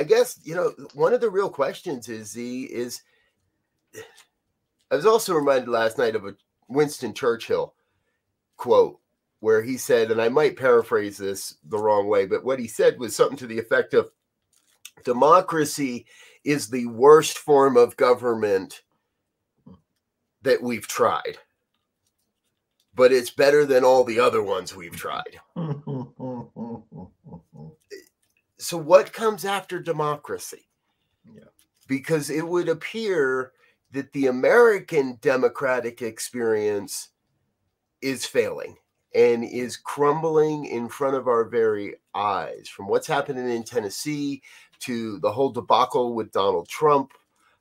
I 0.00 0.02
guess 0.02 0.40
you 0.42 0.54
know 0.54 0.72
one 0.94 1.12
of 1.12 1.20
the 1.20 1.28
real 1.28 1.50
questions 1.50 2.08
is 2.08 2.32
the 2.32 2.62
is 2.72 3.02
I 4.90 4.96
was 4.96 5.04
also 5.04 5.34
reminded 5.34 5.68
last 5.68 5.98
night 5.98 6.16
of 6.16 6.24
a 6.24 6.34
Winston 6.68 7.12
Churchill 7.12 7.74
quote 8.56 8.98
where 9.40 9.60
he 9.62 9.76
said, 9.76 10.10
and 10.10 10.18
I 10.20 10.30
might 10.30 10.56
paraphrase 10.56 11.18
this 11.18 11.56
the 11.68 11.76
wrong 11.76 12.08
way, 12.08 12.24
but 12.24 12.44
what 12.44 12.58
he 12.58 12.66
said 12.66 12.98
was 12.98 13.14
something 13.14 13.36
to 13.38 13.46
the 13.46 13.58
effect 13.58 13.92
of 13.92 14.10
democracy 15.04 16.06
is 16.44 16.70
the 16.70 16.86
worst 16.86 17.36
form 17.36 17.76
of 17.76 17.98
government 17.98 18.80
that 20.40 20.62
we've 20.62 20.88
tried. 20.88 21.36
But 22.94 23.12
it's 23.12 23.30
better 23.30 23.66
than 23.66 23.84
all 23.84 24.04
the 24.04 24.20
other 24.20 24.42
ones 24.42 24.74
we've 24.74 24.96
tried. 24.96 25.40
so 28.60 28.76
what 28.76 29.12
comes 29.12 29.44
after 29.44 29.80
democracy? 29.80 30.68
Yeah. 31.34 31.44
Because 31.88 32.30
it 32.30 32.46
would 32.46 32.68
appear 32.68 33.52
that 33.92 34.12
the 34.12 34.26
American 34.26 35.18
democratic 35.20 36.02
experience 36.02 37.08
is 38.02 38.24
failing 38.24 38.76
and 39.14 39.44
is 39.44 39.76
crumbling 39.76 40.66
in 40.66 40.88
front 40.88 41.16
of 41.16 41.26
our 41.26 41.44
very 41.44 41.96
eyes 42.14 42.68
from 42.68 42.86
what's 42.86 43.06
happening 43.06 43.48
in 43.48 43.64
Tennessee 43.64 44.42
to 44.80 45.18
the 45.18 45.32
whole 45.32 45.50
debacle 45.50 46.14
with 46.14 46.30
Donald 46.30 46.68
Trump. 46.68 47.12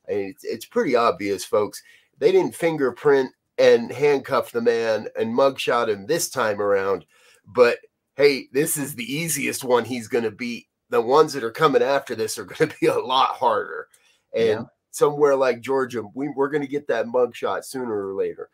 It's, 0.08 0.44
it's 0.44 0.66
pretty 0.66 0.96
obvious, 0.96 1.44
folks. 1.44 1.82
They 2.20 2.32
didn't 2.32 2.56
fingerprint 2.56 3.32
and 3.58 3.92
handcuff 3.92 4.52
the 4.52 4.62
man 4.62 5.08
and 5.18 5.34
mugshot 5.34 5.90
him 5.90 6.06
this 6.06 6.30
time 6.30 6.62
around, 6.62 7.06
but 7.46 7.80
hey, 8.16 8.48
this 8.52 8.78
is 8.78 8.96
the 8.96 9.12
easiest 9.12 9.64
one 9.64 9.86
he's 9.86 10.08
going 10.08 10.24
to 10.26 10.32
beat 10.32 10.69
the 10.89 11.02
ones 11.02 11.34
that 11.34 11.43
are 11.43 11.52
coming 11.52 11.82
after 11.82 12.15
this 12.15 12.38
are 12.38 12.45
going 12.45 12.69
to 12.71 12.75
be 12.80 12.88
a 12.88 12.97
lot 12.97 13.30
harder. 13.30 13.88
And 14.34 14.47
yeah. 14.47 14.63
somewhere 14.91 15.36
like 15.36 15.62
Georgia, 15.62 16.04
we, 16.13 16.30
we're 16.30 16.49
going 16.49 16.62
to 16.62 16.67
get 16.67 16.88
that 16.88 17.08
mugshot 17.08 17.65
sooner 17.65 18.10
or 18.10 18.13
later. 18.13 18.49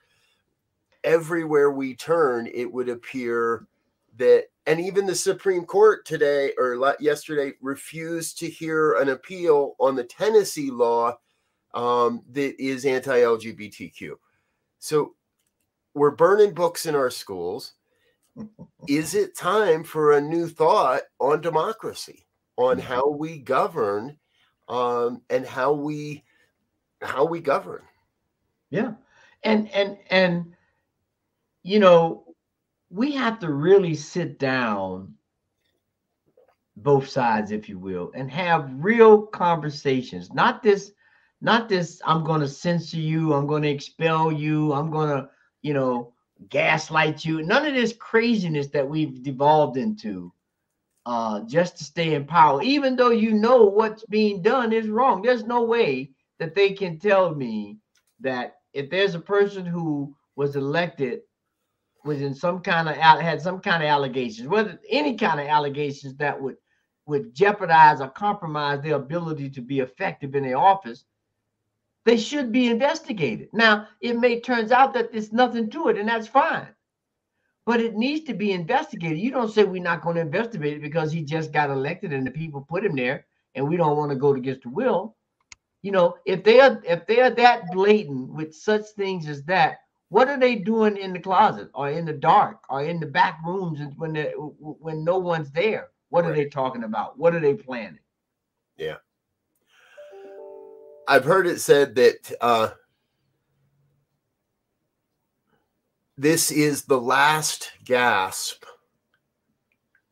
Everywhere 1.04 1.72
we 1.72 1.96
turn, 1.96 2.50
it 2.54 2.72
would 2.72 2.90
appear 2.90 3.68
that, 4.18 4.46
and 4.66 4.80
even 4.80 5.06
the 5.06 5.16
Supreme 5.16 5.66
Court 5.66 6.06
today 6.06 6.52
or 6.58 6.96
yesterday 7.00 7.54
refused 7.62 8.40
to 8.40 8.50
hear 8.50 8.94
an 8.94 9.10
appeal 9.10 9.76
on 9.80 9.96
the 9.96 10.04
Tennessee 10.04 10.72
law 10.72 11.18
um, 11.76 12.24
that 12.32 12.60
is 12.60 12.86
anti 12.86 13.20
LGBTQ. 13.20 14.14
So 14.80 15.14
we're 15.94 16.12
burning 16.12 16.54
books 16.54 16.86
in 16.86 16.96
our 16.96 17.12
schools. 17.12 17.74
is 18.88 19.16
it 19.16 19.38
time 19.38 19.84
for 19.84 20.14
a 20.14 20.22
new 20.22 20.48
thought 20.48 21.04
on 21.20 21.42
democracy? 21.42 22.25
On 22.58 22.78
mm-hmm. 22.78 22.88
how 22.88 23.10
we 23.10 23.40
govern 23.40 24.18
um, 24.68 25.22
and 25.30 25.46
how 25.46 25.74
we 25.74 26.24
how 27.02 27.26
we 27.26 27.40
govern. 27.40 27.84
Yeah, 28.70 28.94
and 29.44 29.70
and 29.72 29.98
and 30.10 30.54
you 31.64 31.80
know 31.80 32.36
we 32.90 33.12
have 33.14 33.40
to 33.40 33.52
really 33.52 33.96
sit 33.96 34.40
down 34.40 35.14
both 36.78 37.08
sides 37.08 37.52
if 37.52 37.70
you 37.70 37.80
will 37.80 38.12
and 38.16 38.30
have 38.30 38.70
real 38.78 39.22
conversations 39.22 40.34
not 40.34 40.62
this 40.62 40.92
not 41.42 41.70
this 41.70 42.02
i'm 42.06 42.24
going 42.24 42.42
to 42.42 42.48
censor 42.48 42.98
you 42.98 43.34
i'm 43.34 43.48
going 43.48 43.64
to 43.64 43.70
expel 43.70 44.30
you 44.32 44.74
i'm 44.74 44.92
going 44.92 45.10
to 45.10 45.30
you 45.62 45.74
know 45.74 46.14
gaslight 46.50 47.24
you 47.24 47.42
none 47.44 47.66
of 47.66 47.74
this 47.74 47.94
craziness 47.94 48.68
that 48.68 48.88
we've 48.88 49.24
devolved 49.24 49.78
into 49.78 50.34
uh, 51.06 51.42
just 51.42 51.78
to 51.78 51.84
stay 51.84 52.16
in 52.16 52.26
power, 52.26 52.62
even 52.62 52.96
though 52.96 53.12
you 53.12 53.34
know 53.34 53.64
what's 53.64 54.06
being 54.06 54.42
done 54.42 54.74
is 54.74 54.88
wrong. 54.88 55.22
There's 55.22 55.46
no 55.46 55.64
way 55.64 56.12
that 56.40 56.56
they 56.56 56.72
can 56.72 57.00
tell 57.00 57.34
me 57.34 57.78
that 58.20 58.56
if 58.74 58.90
there's 58.90 59.16
a 59.16 59.20
person 59.20 59.66
who 59.66 60.16
was 60.36 60.56
elected 60.56 61.22
was 62.04 62.22
in 62.22 62.36
some 62.36 62.60
kind 62.62 62.88
of 62.88 62.96
had 62.96 63.42
some 63.42 63.60
kind 63.60 63.82
of 63.84 63.90
allegations, 63.90 64.48
whether 64.48 64.80
any 64.90 65.16
kind 65.16 65.40
of 65.40 65.48
allegations 65.48 66.16
that 66.18 66.40
would 66.40 66.58
would 67.08 67.34
jeopardize 67.36 68.02
or 68.02 68.10
compromise 68.10 68.82
their 68.82 68.96
ability 68.96 69.50
to 69.50 69.62
be 69.62 69.80
effective 69.80 70.36
in 70.36 70.44
their 70.44 70.58
office, 70.58 71.06
they 72.04 72.18
should 72.18 72.52
be 72.52 72.68
investigated. 72.68 73.50
Now, 73.54 73.88
it 74.02 74.18
may 74.18 74.40
turns 74.40 74.72
out 74.72 74.94
that 74.94 75.12
there's 75.12 75.32
nothing 75.32 75.70
to 75.72 75.90
it, 75.90 75.98
and 75.98 76.10
that's 76.10 76.28
fine. 76.28 76.68
But 77.66 77.82
it 77.82 77.96
needs 77.96 78.26
to 78.26 78.34
be 78.34 78.52
investigated. 78.52 79.18
You 79.18 79.32
don't 79.32 79.52
say 79.52 79.64
we're 79.64 79.82
not 79.82 80.02
going 80.02 80.16
to 80.16 80.22
investigate 80.22 80.78
it 80.78 80.82
because 80.82 81.12
he 81.12 81.24
just 81.24 81.52
got 81.52 81.72
elected 81.72 82.14
and 82.14 82.26
the 82.26 82.32
people 82.32 82.62
put 82.62 82.86
him 82.86 82.96
there, 82.96 83.26
and 83.56 83.68
we 83.68 83.78
don't 83.78 83.98
want 83.98 84.12
to 84.12 84.18
go 84.18 84.34
against 84.36 84.64
the 84.64 84.70
will. 84.70 85.16
You 85.82 85.92
know, 85.92 86.16
if 86.26 86.44
they 86.44 86.60
are 86.60 86.82
if 86.86 87.06
they 87.06 87.22
are 87.22 87.32
that 87.32 87.72
blatant 87.72 88.34
with 88.34 88.54
such 88.56 88.86
things 88.96 89.28
as 89.28 89.44
that, 89.44 89.80
what 90.10 90.28
are 90.28 90.40
they 90.40 90.56
doing 90.56 90.98
in 90.98 91.14
the 91.14 91.20
closet 91.20 91.70
or 91.74 91.90
in 91.90 92.06
the 92.06 92.14
dark 92.14 92.60
or 92.70 92.84
in 92.84 93.00
the 93.00 93.06
back 93.06 93.40
rooms 93.46 93.80
when 93.98 94.14
they, 94.14 94.32
when 94.36 95.04
no 95.04 95.18
one's 95.18 95.52
there? 95.52 95.90
What 96.10 96.24
right. 96.24 96.32
are 96.32 96.36
they 96.36 96.46
talking 96.46 96.84
about? 96.84 97.18
What 97.18 97.34
are 97.36 97.40
they 97.40 97.54
planning? 97.54 98.00
Yeah. 98.78 98.98
I've 101.08 101.26
heard 101.26 101.48
it 101.48 101.60
said 101.60 101.96
that 101.96 102.32
uh, 102.42 102.70
this 106.18 106.52
is 106.52 106.84
the 106.84 107.00
last 107.00 107.72
gasp 107.84 108.64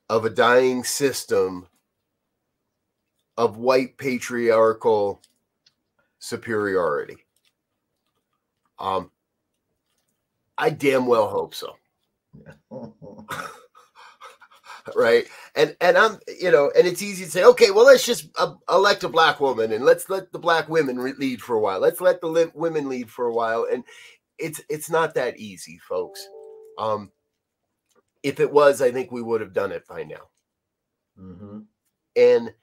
of 0.09 0.25
a 0.25 0.29
dying 0.29 0.83
system 0.83 1.67
of 3.37 3.57
white 3.57 3.97
patriarchal 3.97 5.21
superiority. 6.19 7.17
Um, 8.79 9.11
I 10.57 10.69
damn 10.69 11.05
well 11.05 11.29
hope 11.29 11.55
so. 11.55 11.75
right 14.95 15.27
and 15.55 15.75
and 15.79 15.97
i'm 15.97 16.19
you 16.39 16.51
know 16.51 16.69
and 16.77 16.85
it's 16.85 17.01
easy 17.01 17.23
to 17.23 17.31
say 17.31 17.45
okay 17.45 17.71
well 17.71 17.85
let's 17.85 18.05
just 18.05 18.27
uh, 18.37 18.53
elect 18.69 19.03
a 19.03 19.09
black 19.09 19.39
woman 19.39 19.71
and 19.71 19.85
let's 19.85 20.09
let 20.09 20.31
the 20.33 20.39
black 20.39 20.67
women 20.67 20.99
re- 20.99 21.13
lead 21.17 21.41
for 21.41 21.55
a 21.55 21.59
while 21.59 21.79
let's 21.79 22.01
let 22.01 22.19
the 22.19 22.27
li- 22.27 22.51
women 22.53 22.89
lead 22.89 23.09
for 23.09 23.27
a 23.27 23.33
while 23.33 23.65
and 23.71 23.83
it's 24.37 24.61
it's 24.69 24.89
not 24.89 25.13
that 25.13 25.37
easy 25.37 25.79
folks 25.87 26.27
um 26.77 27.11
if 28.23 28.39
it 28.39 28.51
was 28.51 28.81
i 28.81 28.91
think 28.91 29.11
we 29.11 29.21
would 29.21 29.41
have 29.41 29.53
done 29.53 29.71
it 29.71 29.87
by 29.87 30.03
now 30.03 30.29
mm-hmm. 31.19 31.59
and 32.15 32.53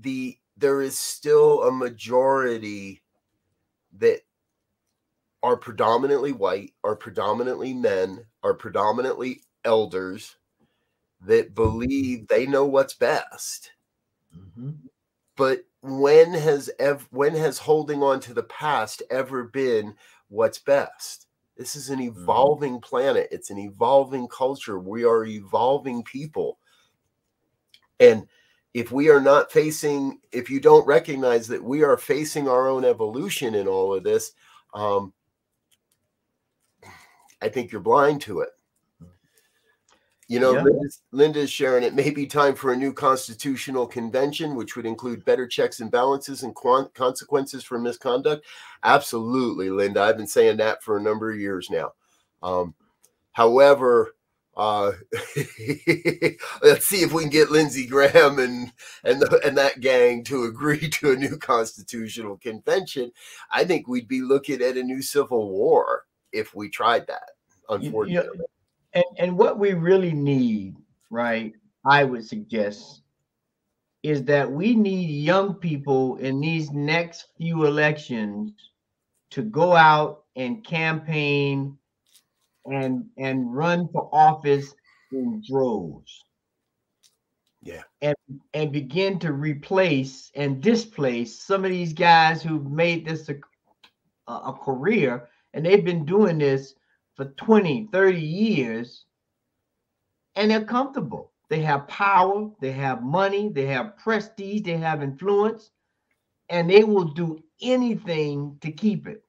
the 0.00 0.36
there 0.56 0.80
is 0.80 0.98
still 0.98 1.62
a 1.64 1.72
majority 1.72 3.02
that 3.98 4.20
are 5.42 5.56
predominantly 5.56 6.32
white 6.32 6.72
are 6.82 6.96
predominantly 6.96 7.74
men 7.74 8.24
are 8.42 8.54
predominantly 8.54 9.42
elders 9.64 10.36
that 11.26 11.54
believe 11.54 12.28
they 12.28 12.46
know 12.46 12.64
what's 12.66 12.94
best. 12.94 13.72
Mm-hmm. 14.36 14.70
But 15.36 15.64
when 15.82 16.34
has 16.34 16.70
ev- 16.78 17.08
when 17.10 17.34
has 17.34 17.58
holding 17.58 18.02
on 18.02 18.20
to 18.20 18.34
the 18.34 18.42
past 18.42 19.02
ever 19.10 19.44
been 19.44 19.94
what's 20.34 20.58
best? 20.58 21.26
This 21.56 21.76
is 21.76 21.90
an 21.90 22.00
mm-hmm. 22.00 22.20
evolving 22.20 22.74
mm-hmm. 22.74 22.88
planet. 22.88 23.28
It's 23.30 23.50
an 23.50 23.58
evolving 23.58 24.28
culture. 24.28 24.78
We 24.78 25.04
are 25.04 25.24
evolving 25.24 26.02
people. 26.02 26.58
And 28.00 28.26
if 28.74 28.90
we 28.90 29.08
are 29.08 29.20
not 29.20 29.52
facing, 29.52 30.18
if 30.32 30.50
you 30.50 30.60
don't 30.60 30.86
recognize 30.86 31.46
that 31.48 31.62
we 31.62 31.84
are 31.84 31.96
facing 31.96 32.48
our 32.48 32.68
own 32.68 32.84
evolution 32.84 33.54
in 33.54 33.68
all 33.68 33.94
of 33.94 34.02
this, 34.02 34.32
um, 34.74 35.12
I 37.40 37.48
think 37.48 37.70
you're 37.70 37.80
blind 37.80 38.20
to 38.22 38.40
it. 38.40 38.48
You 40.34 40.40
know, 40.40 40.54
yeah. 40.54 40.62
Linda's, 40.64 41.02
Linda's 41.12 41.50
sharing 41.52 41.84
it 41.84 41.94
may 41.94 42.10
be 42.10 42.26
time 42.26 42.56
for 42.56 42.72
a 42.72 42.76
new 42.76 42.92
constitutional 42.92 43.86
convention, 43.86 44.56
which 44.56 44.74
would 44.74 44.84
include 44.84 45.24
better 45.24 45.46
checks 45.46 45.78
and 45.78 45.92
balances 45.92 46.42
and 46.42 46.52
consequences 46.92 47.62
for 47.62 47.78
misconduct. 47.78 48.44
Absolutely, 48.82 49.70
Linda. 49.70 50.02
I've 50.02 50.16
been 50.16 50.26
saying 50.26 50.56
that 50.56 50.82
for 50.82 50.96
a 50.96 51.00
number 51.00 51.30
of 51.30 51.38
years 51.38 51.70
now. 51.70 51.92
Um, 52.42 52.74
however, 53.30 54.16
uh, 54.56 54.90
let's 56.64 56.86
see 56.86 57.02
if 57.02 57.12
we 57.12 57.22
can 57.22 57.30
get 57.30 57.52
Lindsey 57.52 57.86
Graham 57.86 58.40
and 58.40 58.72
and 59.04 59.22
the, 59.22 59.40
and 59.46 59.56
that 59.56 59.78
gang 59.78 60.24
to 60.24 60.46
agree 60.46 60.88
to 60.88 61.12
a 61.12 61.16
new 61.16 61.36
constitutional 61.36 62.38
convention. 62.38 63.12
I 63.52 63.64
think 63.64 63.86
we'd 63.86 64.08
be 64.08 64.20
looking 64.20 64.62
at 64.62 64.76
a 64.76 64.82
new 64.82 65.00
civil 65.00 65.48
war 65.48 66.06
if 66.32 66.56
we 66.56 66.70
tried 66.70 67.06
that. 67.06 67.30
Unfortunately. 67.68 68.14
You, 68.14 68.32
you 68.32 68.38
know, 68.38 68.46
and, 68.94 69.04
and 69.18 69.38
what 69.38 69.58
we 69.58 69.72
really 69.72 70.12
need, 70.12 70.76
right, 71.10 71.52
I 71.84 72.04
would 72.04 72.26
suggest, 72.26 73.02
is 74.02 74.24
that 74.24 74.50
we 74.50 74.74
need 74.74 75.08
young 75.08 75.54
people 75.54 76.16
in 76.16 76.40
these 76.40 76.70
next 76.70 77.28
few 77.36 77.66
elections 77.66 78.52
to 79.30 79.42
go 79.42 79.74
out 79.74 80.24
and 80.36 80.64
campaign 80.64 81.76
and 82.66 83.06
and 83.18 83.54
run 83.54 83.88
for 83.88 84.08
office 84.12 84.74
in 85.12 85.42
droves. 85.48 86.24
Yeah. 87.62 87.82
And 88.02 88.14
and 88.52 88.72
begin 88.72 89.18
to 89.20 89.32
replace 89.32 90.30
and 90.34 90.60
displace 90.60 91.40
some 91.40 91.64
of 91.64 91.70
these 91.70 91.92
guys 91.92 92.42
who've 92.42 92.70
made 92.70 93.06
this 93.06 93.28
a, 93.28 94.32
a 94.32 94.52
career 94.52 95.28
and 95.54 95.64
they've 95.64 95.84
been 95.84 96.04
doing 96.04 96.38
this 96.38 96.74
for 97.14 97.26
20, 97.26 97.88
30 97.92 98.20
years, 98.20 99.06
and 100.36 100.50
they're 100.50 100.64
comfortable. 100.64 101.32
They 101.48 101.60
have 101.60 101.86
power, 101.88 102.50
they 102.60 102.72
have 102.72 103.02
money, 103.02 103.48
they 103.48 103.66
have 103.66 103.96
prestige, 103.98 104.62
they 104.62 104.76
have 104.76 105.02
influence, 105.02 105.70
and 106.48 106.68
they 106.68 106.84
will 106.84 107.04
do 107.04 107.42
anything 107.62 108.56
to 108.60 108.72
keep 108.72 109.06
it. 109.06 109.24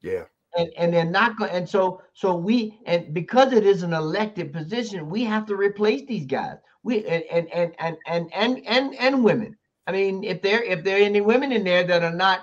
Yeah. 0.00 0.24
And, 0.56 0.70
and 0.76 0.92
they're 0.92 1.04
not 1.04 1.38
going 1.38 1.50
and 1.50 1.66
so 1.66 2.02
so 2.12 2.34
we 2.34 2.78
and 2.84 3.14
because 3.14 3.54
it 3.54 3.64
is 3.64 3.82
an 3.82 3.94
elected 3.94 4.52
position 4.52 5.08
we 5.08 5.24
have 5.24 5.46
to 5.46 5.56
replace 5.56 6.04
these 6.04 6.26
guys 6.26 6.58
we 6.82 7.06
and 7.06 7.24
and 7.30 7.48
and 7.54 7.74
and 7.78 7.96
and 8.06 8.28
and 8.34 8.62
and, 8.66 8.94
and 8.96 9.24
women 9.24 9.56
i 9.86 9.92
mean 9.92 10.22
if 10.22 10.42
there 10.42 10.62
if 10.62 10.84
there 10.84 10.98
are 10.98 11.02
any 11.02 11.22
women 11.22 11.52
in 11.52 11.64
there 11.64 11.84
that 11.84 12.02
are 12.02 12.12
not 12.12 12.40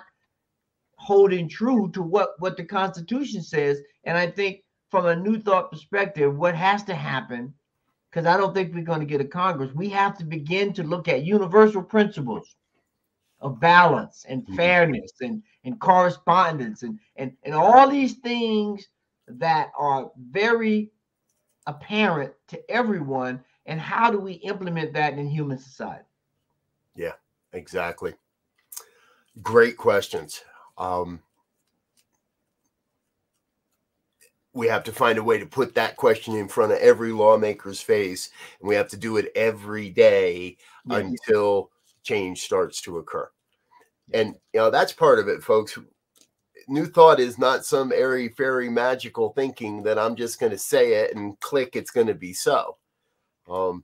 holding 0.99 1.47
true 1.47 1.89
to 1.93 2.01
what 2.01 2.39
what 2.39 2.57
the 2.57 2.63
Constitution 2.63 3.41
says. 3.41 3.81
And 4.03 4.17
I 4.17 4.27
think 4.27 4.63
from 4.89 5.05
a 5.05 5.15
new 5.15 5.39
thought 5.39 5.71
perspective, 5.71 6.35
what 6.35 6.55
has 6.55 6.83
to 6.83 6.95
happen, 6.95 7.53
because 8.09 8.25
I 8.25 8.37
don't 8.37 8.53
think 8.53 8.73
we're 8.73 8.83
going 8.83 8.99
to 8.99 9.05
get 9.05 9.21
a 9.21 9.25
Congress, 9.25 9.73
we 9.73 9.89
have 9.89 10.17
to 10.17 10.25
begin 10.25 10.73
to 10.73 10.83
look 10.83 11.07
at 11.07 11.23
universal 11.23 11.81
principles 11.81 12.55
of 13.39 13.59
balance 13.59 14.25
and 14.27 14.43
mm-hmm. 14.43 14.55
fairness 14.55 15.13
and, 15.21 15.41
and 15.63 15.79
correspondence 15.79 16.83
and, 16.83 16.99
and, 17.15 17.31
and 17.43 17.55
all 17.55 17.89
these 17.89 18.15
things 18.15 18.87
that 19.27 19.69
are 19.77 20.11
very 20.31 20.91
apparent 21.67 22.33
to 22.47 22.59
everyone. 22.69 23.41
And 23.67 23.79
how 23.79 24.11
do 24.11 24.19
we 24.19 24.33
implement 24.33 24.91
that 24.93 25.13
in 25.13 25.29
human 25.29 25.59
society? 25.59 26.03
Yeah, 26.95 27.13
exactly. 27.53 28.15
Great 29.41 29.77
questions. 29.77 30.41
Um, 30.79 31.21
we 34.53 34.67
have 34.67 34.83
to 34.85 34.91
find 34.91 35.17
a 35.17 35.23
way 35.23 35.37
to 35.37 35.45
put 35.45 35.75
that 35.75 35.95
question 35.95 36.35
in 36.35 36.47
front 36.47 36.71
of 36.71 36.79
every 36.79 37.11
lawmaker's 37.11 37.81
face, 37.81 38.31
and 38.59 38.67
we 38.67 38.75
have 38.75 38.87
to 38.89 38.97
do 38.97 39.17
it 39.17 39.31
every 39.35 39.89
day 39.89 40.57
yes. 40.87 41.01
until 41.01 41.69
change 42.03 42.41
starts 42.41 42.81
to 42.81 42.97
occur. 42.97 43.29
And 44.11 44.35
you 44.53 44.59
know 44.59 44.71
that's 44.71 44.93
part 44.93 45.19
of 45.19 45.27
it, 45.27 45.43
folks. 45.43 45.77
New 46.67 46.85
thought 46.85 47.19
is 47.19 47.37
not 47.37 47.65
some 47.65 47.91
airy 47.91 48.29
fairy 48.29 48.69
magical 48.69 49.29
thinking 49.29 49.83
that 49.83 49.99
I'm 49.99 50.15
just 50.15 50.39
going 50.39 50.51
to 50.51 50.57
say 50.57 50.93
it 50.93 51.15
and 51.15 51.39
click, 51.39 51.75
it's 51.75 51.91
going 51.91 52.07
to 52.07 52.15
be 52.15 52.33
so. 52.33 52.77
Um, 53.49 53.83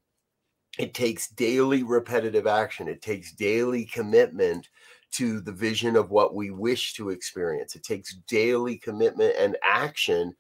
it 0.78 0.94
takes 0.94 1.30
daily 1.30 1.84
repetitive 1.84 2.48
action. 2.48 2.88
It 2.88 3.02
takes 3.02 3.32
daily 3.32 3.86
commitment 3.86 4.70
to 5.16 5.40
the 5.42 5.52
vision 5.52 5.96
of 5.96 6.12
what 6.12 6.36
we 6.36 6.52
wish 6.52 6.94
to 6.94 7.10
experience. 7.10 7.76
It 7.76 7.84
takes 7.84 8.16
daily 8.28 8.78
commitment 8.78 9.36
and 9.38 9.58
action 9.64 10.36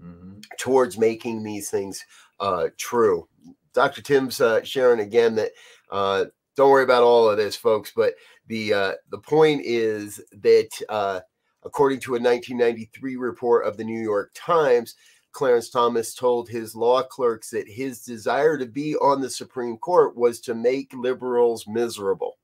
mm-hmm. 0.00 0.40
towards 0.58 0.98
making 0.98 1.42
these 1.42 1.70
things 1.70 2.04
uh, 2.40 2.68
true. 2.76 3.28
Dr. 3.72 4.02
Tim's 4.02 4.40
uh, 4.40 4.62
sharing 4.64 5.00
again 5.00 5.34
that 5.36 5.52
uh, 5.90 6.24
don't 6.56 6.70
worry 6.70 6.84
about 6.84 7.02
all 7.02 7.28
of 7.28 7.36
this, 7.36 7.54
folks, 7.54 7.92
but 7.94 8.14
the 8.48 8.72
uh, 8.72 8.92
the 9.10 9.18
point 9.18 9.62
is 9.64 10.20
that 10.32 10.70
uh, 10.88 11.20
according 11.64 12.00
to 12.00 12.12
a 12.12 12.20
1993 12.20 13.16
report 13.16 13.66
of 13.66 13.76
the 13.76 13.84
New 13.84 14.02
York 14.02 14.30
Times, 14.34 14.94
Clarence 15.32 15.68
Thomas 15.68 16.14
told 16.14 16.48
his 16.48 16.74
law 16.74 17.02
clerks 17.02 17.50
that 17.50 17.68
his 17.68 18.02
desire 18.02 18.56
to 18.56 18.66
be 18.66 18.96
on 18.96 19.20
the 19.20 19.28
Supreme 19.28 19.76
Court 19.76 20.16
was 20.16 20.40
to 20.40 20.54
make 20.54 20.90
liberals 20.94 21.66
miserable. 21.68 22.38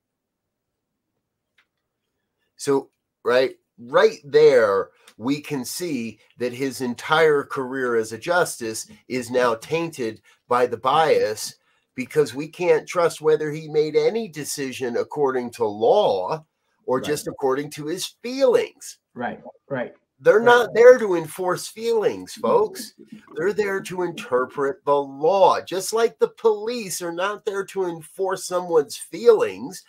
So, 2.63 2.91
right, 3.25 3.57
right 3.77 4.21
there, 4.23 4.91
we 5.17 5.41
can 5.41 5.65
see 5.65 6.21
that 6.39 6.53
his 6.53 6.81
entire 6.81 7.43
career 7.43 7.97
as 7.97 8.13
a 8.13 8.19
justice 8.19 8.87
is 9.09 9.33
now 9.33 9.57
tainted 9.57 10.23
by 10.47 10.67
the 10.67 10.77
bias 10.77 11.57
because 11.97 12.37
we 12.37 12.47
can't 12.47 12.87
trust 12.87 13.21
whether 13.21 13.51
he 13.51 13.67
made 13.67 13.97
any 13.97 14.29
decision 14.29 14.97
according 14.97 15.51
to 15.55 15.65
law 15.65 16.45
or 16.87 16.99
right. 16.99 17.05
just 17.05 17.27
according 17.27 17.71
to 17.71 17.87
his 17.87 18.15
feelings. 18.23 18.99
Right, 19.15 19.41
right. 19.69 19.93
They're 20.21 20.39
right. 20.39 20.45
not 20.45 20.71
there 20.73 20.99
to 20.99 21.17
enforce 21.17 21.67
feelings, 21.67 22.35
folks. 22.35 22.95
They're 23.35 23.53
there 23.53 23.81
to 23.81 24.03
interpret 24.03 24.85
the 24.85 24.95
law. 24.95 25.61
Just 25.63 25.93
like 25.93 26.17
the 26.21 26.29
police 26.29 27.03
are 27.03 27.11
not 27.11 27.45
there 27.45 27.65
to 27.65 27.87
enforce 27.87 28.47
someone's 28.47 28.97
feelings, 28.97 29.83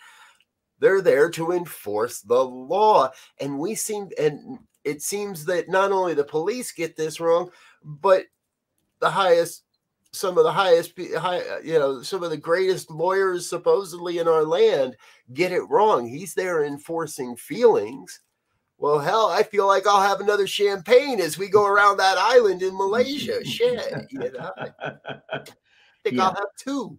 they're 0.78 1.02
there 1.02 1.30
to 1.30 1.52
enforce 1.52 2.20
the 2.20 2.44
law. 2.44 3.10
And 3.40 3.58
we 3.58 3.74
seem, 3.74 4.10
and 4.18 4.58
it 4.84 5.02
seems 5.02 5.44
that 5.46 5.68
not 5.68 5.92
only 5.92 6.14
the 6.14 6.24
police 6.24 6.72
get 6.72 6.96
this 6.96 7.20
wrong, 7.20 7.50
but 7.82 8.24
the 9.00 9.10
highest 9.10 9.64
some 10.14 10.38
of 10.38 10.44
the 10.44 10.52
highest 10.52 10.92
high, 11.16 11.40
uh, 11.40 11.58
you 11.62 11.78
know 11.78 12.00
some 12.00 12.22
of 12.22 12.30
the 12.30 12.36
greatest 12.36 12.90
lawyers 12.90 13.48
supposedly 13.48 14.18
in 14.18 14.28
our 14.28 14.44
land 14.44 14.96
get 15.32 15.52
it 15.52 15.68
wrong. 15.68 16.06
He's 16.08 16.34
there 16.34 16.64
enforcing 16.64 17.36
feelings. 17.36 18.20
Well 18.78 18.98
hell 18.98 19.28
i 19.28 19.42
feel 19.42 19.66
like 19.66 19.86
i'll 19.86 20.02
have 20.02 20.20
another 20.20 20.46
champagne 20.46 21.20
as 21.20 21.38
we 21.38 21.48
go 21.48 21.64
around 21.64 21.96
that 21.98 22.18
island 22.18 22.60
in 22.62 22.76
malaysia. 22.76 23.44
Shit 23.48 24.06
you 24.10 24.18
know 24.18 24.50
i 24.58 24.70
think 26.02 26.16
yeah. 26.16 26.24
i'll 26.24 26.34
have 26.34 26.48
two. 26.58 26.98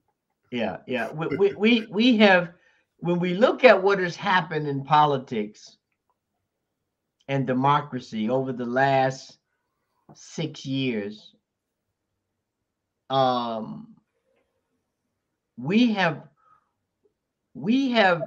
Yeah 0.51 0.77
yeah. 0.87 1.11
We, 1.11 1.27
we 1.37 1.53
we 1.53 1.87
we 1.87 2.17
have 2.17 2.53
when 3.05 3.19
we 3.19 3.35
look 3.35 3.63
at 3.63 3.83
what 3.83 3.99
has 3.99 4.15
happened 4.15 4.67
in 4.67 4.83
politics 4.83 5.77
and 7.27 7.45
democracy 7.45 8.29
over 8.29 8.51
the 8.51 8.65
last 8.65 9.37
six 10.15 10.65
years 10.65 11.35
um, 13.11 13.95
we 15.57 15.93
have 15.93 16.23
we 17.53 17.91
have 17.91 18.23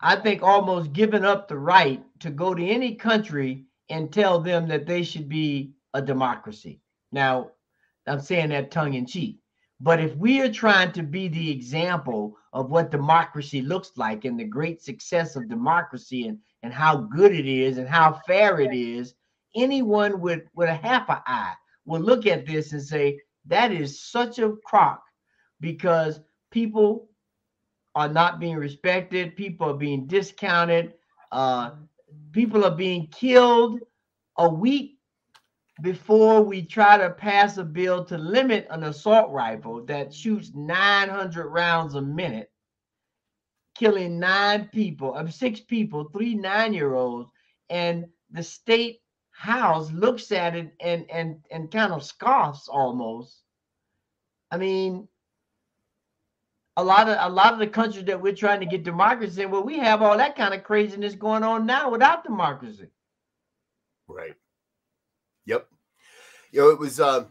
I 0.00 0.16
think 0.16 0.42
almost 0.42 0.92
given 0.92 1.24
up 1.24 1.48
the 1.48 1.58
right 1.58 2.02
to 2.20 2.30
go 2.30 2.54
to 2.54 2.66
any 2.66 2.94
country 2.94 3.64
and 3.90 4.12
tell 4.12 4.40
them 4.40 4.68
that 4.68 4.86
they 4.86 5.02
should 5.02 5.28
be 5.28 5.72
a 5.94 6.02
democracy. 6.02 6.80
Now, 7.12 7.50
I'm 8.06 8.20
saying 8.20 8.50
that 8.50 8.70
tongue 8.70 8.94
in 8.94 9.06
cheek. 9.06 9.38
But 9.84 10.00
if 10.00 10.16
we 10.16 10.40
are 10.40 10.50
trying 10.50 10.92
to 10.92 11.02
be 11.02 11.28
the 11.28 11.50
example 11.50 12.38
of 12.54 12.70
what 12.70 12.90
democracy 12.90 13.60
looks 13.60 13.92
like 13.96 14.24
and 14.24 14.40
the 14.40 14.44
great 14.44 14.80
success 14.80 15.36
of 15.36 15.46
democracy 15.46 16.26
and, 16.26 16.38
and 16.62 16.72
how 16.72 16.96
good 16.96 17.34
it 17.34 17.44
is 17.44 17.76
and 17.76 17.86
how 17.86 18.18
fair 18.26 18.60
it 18.60 18.74
is, 18.74 19.12
anyone 19.54 20.22
with, 20.22 20.44
with 20.54 20.70
a 20.70 20.74
half 20.74 21.10
an 21.10 21.18
eye 21.26 21.52
will 21.84 22.00
look 22.00 22.26
at 22.26 22.46
this 22.46 22.72
and 22.72 22.82
say, 22.82 23.20
that 23.44 23.72
is 23.72 24.02
such 24.02 24.38
a 24.38 24.54
crock 24.64 25.02
because 25.60 26.18
people 26.50 27.10
are 27.94 28.08
not 28.08 28.40
being 28.40 28.56
respected, 28.56 29.36
people 29.36 29.68
are 29.68 29.76
being 29.76 30.06
discounted, 30.06 30.94
uh, 31.30 31.72
people 32.32 32.64
are 32.64 32.74
being 32.74 33.06
killed 33.08 33.80
a 34.38 34.48
week 34.48 34.93
before 35.82 36.40
we 36.42 36.62
try 36.62 36.96
to 36.98 37.10
pass 37.10 37.56
a 37.56 37.64
bill 37.64 38.04
to 38.04 38.16
limit 38.16 38.66
an 38.70 38.84
assault 38.84 39.30
rifle 39.30 39.84
that 39.86 40.14
shoots 40.14 40.52
900 40.54 41.48
rounds 41.48 41.94
a 41.94 42.02
minute, 42.02 42.52
killing 43.74 44.20
nine 44.20 44.68
people, 44.72 45.14
of 45.14 45.34
six 45.34 45.60
people, 45.60 46.04
three 46.04 46.34
nine-year-olds, 46.34 47.28
and 47.70 48.06
the 48.30 48.42
state 48.42 49.00
house 49.32 49.90
looks 49.90 50.30
at 50.30 50.54
it 50.54 50.72
and 50.80 51.10
and 51.10 51.44
and 51.50 51.70
kind 51.72 51.92
of 51.92 52.04
scoffs 52.04 52.68
almost. 52.68 53.42
I 54.52 54.58
mean, 54.58 55.08
a 56.76 56.84
lot 56.84 57.08
of 57.08 57.16
a 57.20 57.34
lot 57.34 57.52
of 57.52 57.58
the 57.58 57.66
countries 57.66 58.04
that 58.04 58.20
we're 58.22 58.34
trying 58.34 58.60
to 58.60 58.66
get 58.66 58.84
democracy 58.84 59.42
in, 59.42 59.50
well, 59.50 59.64
we 59.64 59.78
have 59.78 60.02
all 60.02 60.16
that 60.18 60.36
kind 60.36 60.54
of 60.54 60.62
craziness 60.62 61.16
going 61.16 61.42
on 61.42 61.66
now 61.66 61.90
without 61.90 62.22
democracy. 62.22 62.88
Right. 64.06 64.36
Yep. 65.46 65.66
You 66.52 66.60
know, 66.60 66.70
it 66.70 66.78
was 66.78 67.00
uh, 67.00 67.24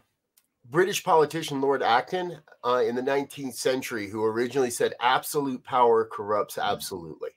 British 0.70 1.02
politician 1.04 1.60
Lord 1.60 1.82
Acton 1.82 2.38
uh, 2.64 2.82
in 2.86 2.94
the 2.94 3.02
19th 3.02 3.54
century 3.54 4.08
who 4.08 4.24
originally 4.24 4.70
said 4.70 4.94
absolute 5.00 5.62
power 5.64 6.04
corrupts 6.04 6.58
absolutely. 6.58 7.30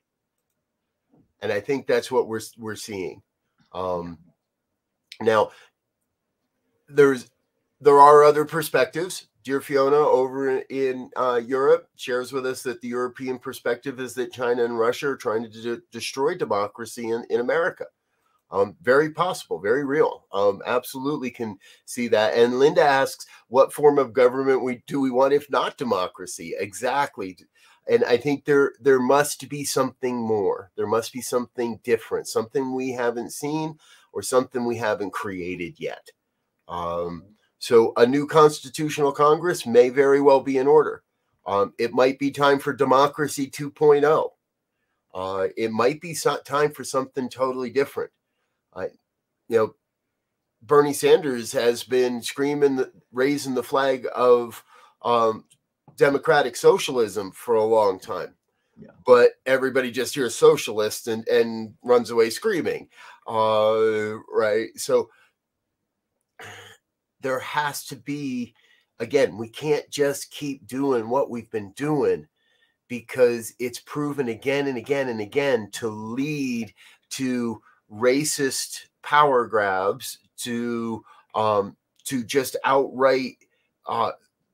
And 1.41 1.51
I 1.51 1.59
think 1.59 1.85
that's 1.85 2.11
what 2.11 2.27
we're 2.27 2.41
we're 2.57 2.75
seeing. 2.75 3.21
Um, 3.73 4.17
now, 5.21 5.51
there's 6.89 7.29
there 7.79 7.99
are 7.99 8.23
other 8.23 8.45
perspectives. 8.45 9.27
Dear 9.43 9.61
Fiona, 9.61 9.95
over 9.95 10.57
in 10.57 11.09
uh, 11.15 11.39
Europe, 11.45 11.87
shares 11.95 12.33
with 12.33 12.45
us 12.45 12.63
that 12.63 12.81
the 12.81 12.89
European 12.89 13.39
perspective 13.39 13.99
is 13.99 14.13
that 14.15 14.33
China 14.33 14.65
and 14.65 14.77
Russia 14.77 15.09
are 15.09 15.15
trying 15.15 15.43
to 15.43 15.49
de- 15.49 15.81
destroy 15.91 16.35
democracy 16.35 17.11
in, 17.11 17.23
in 17.29 17.39
America. 17.39 17.85
Um, 18.49 18.77
very 18.81 19.11
possible, 19.11 19.59
very 19.59 19.83
real. 19.83 20.25
Um, 20.31 20.61
absolutely 20.65 21.29
can 21.31 21.57
see 21.85 22.07
that. 22.09 22.33
And 22.33 22.59
Linda 22.59 22.81
asks, 22.81 23.25
what 23.49 23.73
form 23.73 23.99
of 23.99 24.13
government 24.13 24.63
we 24.63 24.83
do 24.87 25.01
we 25.01 25.11
want 25.11 25.33
if 25.33 25.49
not 25.49 25.77
democracy? 25.77 26.53
Exactly. 26.57 27.37
And 27.89 28.03
I 28.05 28.17
think 28.17 28.45
there 28.45 28.73
there 28.79 28.99
must 28.99 29.49
be 29.49 29.65
something 29.65 30.15
more. 30.15 30.71
There 30.77 30.87
must 30.87 31.11
be 31.11 31.21
something 31.21 31.79
different, 31.83 32.27
something 32.27 32.73
we 32.73 32.91
haven't 32.91 33.31
seen, 33.31 33.77
or 34.13 34.21
something 34.21 34.65
we 34.65 34.77
haven't 34.77 35.11
created 35.11 35.75
yet. 35.77 36.09
Um, 36.67 37.23
so 37.59 37.93
a 37.97 38.05
new 38.05 38.27
constitutional 38.27 39.11
Congress 39.11 39.65
may 39.65 39.89
very 39.89 40.21
well 40.21 40.41
be 40.41 40.57
in 40.57 40.67
order. 40.67 41.03
Um, 41.45 41.73
it 41.79 41.93
might 41.93 42.19
be 42.19 42.29
time 42.29 42.59
for 42.59 42.73
democracy 42.73 43.49
2.0. 43.49 44.29
Uh, 45.13 45.47
it 45.55 45.71
might 45.71 46.01
be 46.01 46.13
so- 46.13 46.37
time 46.39 46.71
for 46.71 46.83
something 46.83 47.29
totally 47.29 47.69
different. 47.69 48.11
Uh, 48.77 48.87
you 49.49 49.57
know, 49.57 49.75
Bernie 50.61 50.93
Sanders 50.93 51.51
has 51.51 51.83
been 51.83 52.21
screaming, 52.21 52.75
the, 52.75 52.91
raising 53.11 53.53
the 53.53 53.63
flag 53.63 54.07
of 54.15 54.63
um, 55.03 55.45
democratic 55.95 56.55
socialism 56.55 57.31
for 57.31 57.55
a 57.55 57.63
long 57.63 57.99
time. 57.99 58.35
Yeah. 58.79 58.91
But 59.05 59.31
everybody 59.45 59.91
just 59.91 60.13
hears 60.13 60.35
socialist 60.35 61.07
and, 61.07 61.27
and 61.27 61.73
runs 61.83 62.11
away 62.11 62.29
screaming. 62.29 62.89
Uh, 63.27 64.17
right. 64.31 64.69
So 64.75 65.09
there 67.21 67.39
has 67.39 67.85
to 67.87 67.95
be, 67.95 68.53
again, 68.99 69.37
we 69.37 69.49
can't 69.49 69.89
just 69.89 70.29
keep 70.31 70.67
doing 70.67 71.09
what 71.09 71.29
we've 71.29 71.49
been 71.49 71.71
doing 71.71 72.27
because 72.87 73.53
it's 73.59 73.79
proven 73.79 74.29
again 74.29 74.67
and 74.67 74.77
again 74.77 75.09
and 75.09 75.21
again 75.21 75.69
to 75.73 75.87
lead 75.89 76.73
to 77.09 77.61
racist 77.91 78.85
power 79.03 79.45
grabs, 79.45 80.19
to 80.37 81.03
um, 81.35 81.75
to 82.05 82.23
just 82.23 82.55
outright 82.63 83.37
uh, 83.87 84.11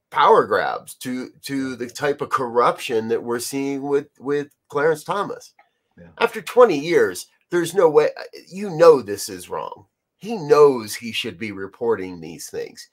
power 0.10 0.46
grabs, 0.46 0.96
to 0.96 1.32
to 1.44 1.76
the 1.76 1.88
type 1.88 2.22
of 2.22 2.30
corruption 2.30 3.08
that 3.08 3.22
we're 3.22 3.40
seeing 3.40 3.84
with 3.84 4.08
with 4.20 4.50
Clarence 4.70 5.04
Thomas. 5.04 5.54
Yeah. 5.98 6.08
After 6.20 6.42
20 6.42 6.78
years, 6.78 7.28
there's 7.52 7.76
no 7.76 7.90
way 7.90 8.10
you 8.48 8.72
know 8.72 9.02
this 9.02 9.30
is 9.30 9.50
wrong 9.50 9.86
he 10.24 10.38
knows 10.38 10.96
he 10.96 11.12
should 11.12 11.38
be 11.38 11.52
reporting 11.52 12.22
these 12.22 12.50
things. 12.50 12.90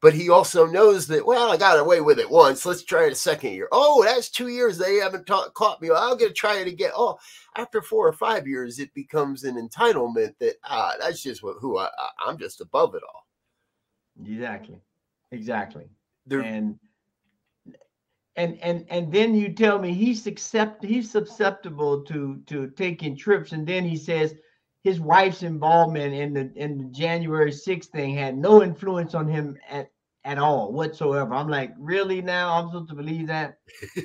But 0.00 0.14
he 0.14 0.30
also 0.30 0.64
knows 0.64 1.08
that, 1.08 1.26
well, 1.26 1.50
I 1.50 1.56
got 1.56 1.78
away 1.78 2.00
with 2.00 2.20
it 2.20 2.30
once. 2.30 2.64
Let's 2.64 2.84
try 2.84 3.06
it 3.06 3.12
a 3.12 3.16
second 3.16 3.52
year. 3.52 3.68
Oh, 3.72 4.04
that's 4.04 4.30
two 4.30 4.46
years. 4.46 4.78
They 4.78 4.96
haven't 4.96 5.26
caught 5.26 5.82
me. 5.82 5.90
I'll 5.90 6.16
get 6.16 6.28
to 6.28 6.34
try 6.34 6.58
it 6.58 6.68
again. 6.68 6.92
Oh, 6.94 7.18
after 7.56 7.82
four 7.82 8.06
or 8.06 8.12
five 8.12 8.46
years, 8.46 8.78
it 8.78 8.94
becomes 8.94 9.42
an 9.42 9.56
entitlement 9.56 10.34
that, 10.38 10.54
ah, 10.64 10.92
that's 11.00 11.20
just 11.20 11.42
what, 11.42 11.56
who 11.60 11.78
I, 11.78 11.88
I, 12.26 12.30
am 12.30 12.38
just 12.38 12.60
above 12.60 12.94
it 12.94 13.02
all. 13.02 13.26
Exactly. 14.24 14.80
Exactly. 15.32 15.88
And, 16.30 16.78
and, 18.36 18.56
and, 18.62 18.86
and 18.88 19.12
then 19.12 19.34
you 19.34 19.52
tell 19.52 19.80
me 19.80 19.92
he's 19.92 20.28
accept, 20.28 20.84
he's 20.84 21.10
susceptible 21.10 22.04
to, 22.04 22.40
to 22.46 22.68
taking 22.70 23.16
trips. 23.16 23.50
And 23.50 23.66
then 23.66 23.84
he 23.84 23.96
says, 23.96 24.36
his 24.82 25.00
wife's 25.00 25.42
involvement 25.42 26.14
in 26.14 26.32
the 26.34 26.52
in 26.54 26.78
the 26.78 26.84
January 26.84 27.50
6th 27.50 27.86
thing 27.86 28.14
had 28.14 28.36
no 28.36 28.62
influence 28.62 29.14
on 29.14 29.28
him 29.28 29.56
at 29.68 29.90
at 30.24 30.38
all 30.38 30.72
whatsoever. 30.72 31.34
I'm 31.34 31.48
like, 31.48 31.72
really 31.78 32.20
now? 32.20 32.52
I'm 32.52 32.68
supposed 32.68 32.90
to 32.90 32.94
believe 32.94 33.26
that? 33.28 33.58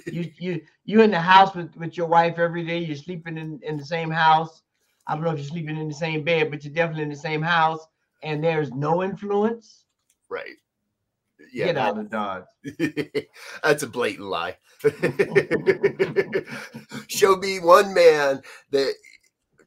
you 0.07 0.31
you 0.39 0.61
you 0.85 1.01
in 1.01 1.11
the 1.11 1.19
house 1.19 1.53
with, 1.53 1.75
with 1.75 1.97
your 1.97 2.07
wife 2.07 2.39
every 2.39 2.63
day, 2.63 2.79
you're 2.79 2.95
sleeping 2.95 3.37
in, 3.37 3.59
in 3.63 3.77
the 3.77 3.85
same 3.85 4.09
house. 4.09 4.61
I 5.05 5.15
don't 5.15 5.23
know 5.23 5.31
if 5.31 5.37
you're 5.37 5.47
sleeping 5.47 5.77
in 5.77 5.89
the 5.89 5.93
same 5.93 6.23
bed, 6.23 6.49
but 6.49 6.63
you're 6.63 6.73
definitely 6.73 7.03
in 7.03 7.09
the 7.09 7.15
same 7.15 7.41
house, 7.41 7.85
and 8.23 8.41
there's 8.43 8.71
no 8.71 9.03
influence. 9.03 9.83
Right. 10.29 10.55
Yeah, 11.51 11.65
Get 11.65 11.77
out 11.77 11.97
of 11.97 12.09
Dodge. 12.09 12.45
that's 13.63 13.83
a 13.83 13.87
blatant 13.87 14.29
lie. 14.29 14.57
Show 17.07 17.35
me 17.35 17.59
one 17.59 17.93
man 17.93 18.41
that 18.71 18.93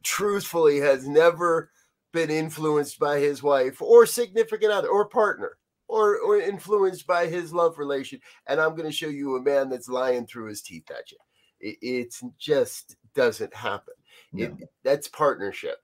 truthfully 0.06 0.78
has 0.78 1.08
never 1.08 1.72
been 2.12 2.30
influenced 2.30 2.98
by 3.00 3.18
his 3.18 3.42
wife 3.42 3.82
or 3.82 4.06
significant 4.06 4.70
other 4.70 4.88
or 4.88 5.08
partner 5.08 5.58
or, 5.88 6.18
or 6.18 6.40
influenced 6.40 7.08
by 7.08 7.26
his 7.26 7.52
love 7.52 7.76
relation. 7.76 8.20
And 8.46 8.60
I'm 8.60 8.76
going 8.76 8.88
to 8.88 8.96
show 8.96 9.08
you 9.08 9.36
a 9.36 9.42
man 9.42 9.68
that's 9.68 9.88
lying 9.88 10.24
through 10.24 10.46
his 10.46 10.62
teeth 10.62 10.90
at 10.90 11.10
you. 11.10 11.18
It 11.58 11.78
it's 11.82 12.22
just 12.38 12.96
doesn't 13.14 13.52
happen. 13.52 13.94
No. 14.32 14.44
It, 14.44 14.52
that's 14.84 15.08
partnership. 15.08 15.78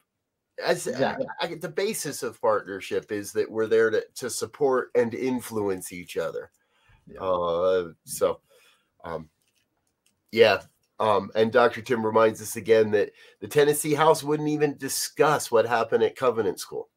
As 0.64 0.86
exactly. 0.86 1.26
I, 1.40 1.46
I, 1.46 1.54
the 1.54 1.68
basis 1.68 2.22
of 2.22 2.40
partnership 2.40 3.10
is 3.10 3.32
that 3.32 3.50
we're 3.50 3.66
there 3.66 3.90
to, 3.90 4.04
to 4.16 4.30
support 4.30 4.90
and 4.94 5.12
influence 5.14 5.92
each 5.92 6.16
other. 6.16 6.52
Yeah. 7.08 7.20
Uh, 7.20 7.88
so, 8.04 8.38
um, 9.02 9.28
yeah. 10.30 10.62
Um, 11.00 11.30
and 11.34 11.50
Dr. 11.50 11.82
Tim 11.82 12.04
reminds 12.04 12.40
us 12.40 12.56
again 12.56 12.90
that 12.92 13.12
the 13.40 13.48
Tennessee 13.48 13.94
House 13.94 14.22
wouldn't 14.22 14.48
even 14.48 14.76
discuss 14.76 15.50
what 15.50 15.66
happened 15.66 16.04
at 16.04 16.16
Covenant 16.16 16.60
School. 16.60 16.88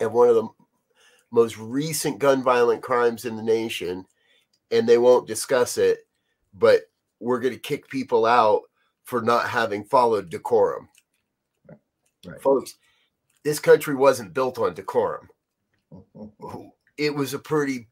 And 0.00 0.12
one 0.12 0.28
of 0.28 0.34
the 0.34 0.48
most 1.30 1.56
recent 1.58 2.18
gun 2.18 2.42
violent 2.42 2.82
crimes 2.82 3.24
in 3.24 3.36
the 3.36 3.42
nation, 3.42 4.06
and 4.70 4.88
they 4.88 4.98
won't 4.98 5.28
discuss 5.28 5.78
it, 5.78 6.06
but 6.54 6.82
we're 7.20 7.40
going 7.40 7.54
to 7.54 7.60
kick 7.60 7.88
people 7.88 8.26
out 8.26 8.62
for 9.04 9.22
not 9.22 9.48
having 9.48 9.84
followed 9.84 10.28
decorum. 10.28 10.88
Right. 12.26 12.42
Folks, 12.42 12.74
this 13.44 13.60
country 13.60 13.94
wasn't 13.94 14.34
built 14.34 14.58
on 14.58 14.74
decorum. 14.74 15.28
It 16.98 17.14
was 17.14 17.34
a 17.34 17.38
pretty 17.38 17.88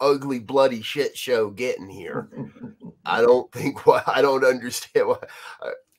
ugly, 0.00 0.38
bloody 0.38 0.80
shit 0.80 1.18
show 1.18 1.50
getting 1.50 1.88
here. 1.88 2.28
I 3.04 3.20
don't 3.20 3.50
think 3.52 3.86
why 3.86 4.02
I 4.06 4.22
don't 4.22 4.44
understand 4.44 5.08
why. 5.08 5.18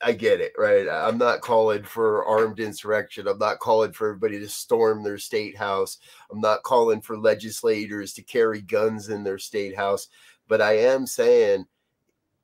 I 0.02 0.12
get 0.12 0.40
it, 0.40 0.52
right? 0.58 0.86
I'm 0.88 1.16
not 1.16 1.40
calling 1.40 1.82
for 1.82 2.24
armed 2.26 2.60
insurrection. 2.60 3.26
I'm 3.26 3.38
not 3.38 3.58
calling 3.58 3.92
for 3.92 4.08
everybody 4.08 4.38
to 4.38 4.48
storm 4.48 5.02
their 5.02 5.16
state 5.16 5.56
house. 5.56 5.98
I'm 6.30 6.40
not 6.40 6.62
calling 6.62 7.00
for 7.00 7.16
legislators 7.16 8.12
to 8.14 8.22
carry 8.22 8.60
guns 8.60 9.08
in 9.08 9.24
their 9.24 9.38
state 9.38 9.74
house. 9.74 10.08
But 10.46 10.60
I 10.60 10.78
am 10.78 11.06
saying 11.06 11.64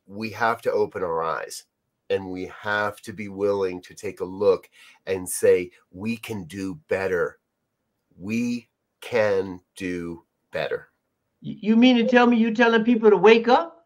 we 0.06 0.30
have 0.30 0.62
to 0.62 0.72
open 0.72 1.02
our 1.02 1.22
eyes 1.22 1.64
and 2.08 2.30
we 2.30 2.50
have 2.60 3.00
to 3.02 3.12
be 3.12 3.28
willing 3.28 3.82
to 3.82 3.94
take 3.94 4.20
a 4.20 4.24
look 4.24 4.68
and 5.06 5.28
say, 5.28 5.70
we 5.90 6.16
can 6.16 6.44
do 6.44 6.78
better. 6.88 7.38
We 8.18 8.68
can 9.00 9.60
do 9.76 10.24
better. 10.50 10.88
You 11.42 11.76
mean 11.76 11.96
to 11.96 12.06
tell 12.06 12.26
me 12.26 12.36
you're 12.36 12.52
telling 12.52 12.84
people 12.84 13.10
to 13.10 13.16
wake 13.16 13.48
up? 13.48 13.79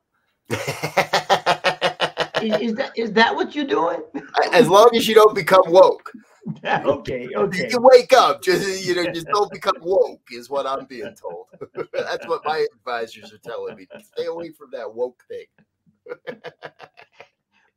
Is, 2.45 2.61
is, 2.61 2.75
that 2.75 2.93
is 2.97 3.13
that 3.13 3.35
what 3.35 3.55
you're 3.55 3.65
doing? 3.65 4.03
As 4.53 4.69
long 4.69 4.91
as 4.95 5.09
you 5.09 5.15
don't 5.15 5.35
become 5.35 5.63
woke. 5.67 6.13
okay, 6.65 7.29
okay. 7.37 7.59
You 7.59 7.69
can 7.69 7.83
wake 7.83 8.13
up, 8.13 8.43
just 8.43 8.87
you 8.87 8.95
know, 8.95 9.11
just 9.11 9.27
don't 9.29 9.51
become 9.51 9.77
woke, 9.81 10.23
is 10.31 10.51
what 10.51 10.67
I'm 10.67 10.85
being 10.87 11.15
told. 11.21 11.47
That's 11.93 12.27
what 12.27 12.43
my 12.45 12.67
advisors 12.75 13.33
are 13.33 13.39
telling 13.39 13.77
me. 13.77 13.87
Stay 14.03 14.27
away 14.27 14.51
from 14.51 14.71
that 14.73 14.93
woke 14.93 15.23
thing. 15.29 16.37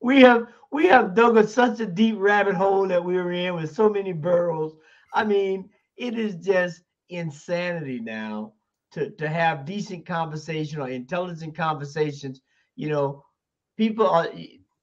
we 0.02 0.22
have 0.22 0.48
we 0.72 0.86
have 0.88 1.16
dug 1.16 1.38
a, 1.38 1.48
such 1.48 1.80
a 1.80 1.86
deep 1.86 2.16
rabbit 2.18 2.56
hole 2.56 2.88
that 2.88 3.04
we 3.04 3.16
were 3.16 3.32
in 3.32 3.56
with 3.56 3.74
so 3.74 3.90
many 3.90 4.12
burrows. 4.12 4.76
I 5.14 5.24
mean, 5.24 5.70
it 5.96 6.18
is 6.18 6.36
just 6.36 6.82
insanity 7.10 8.00
now 8.00 8.54
to 8.92 9.12
to 9.12 9.30
have 9.30 9.66
decent 9.66 10.06
conversation 10.06 10.82
or 10.82 10.90
intelligent 10.90 11.56
conversations. 11.56 12.42
You 12.78 12.90
know, 12.90 13.26
people 13.76 14.08
are, 14.08 14.30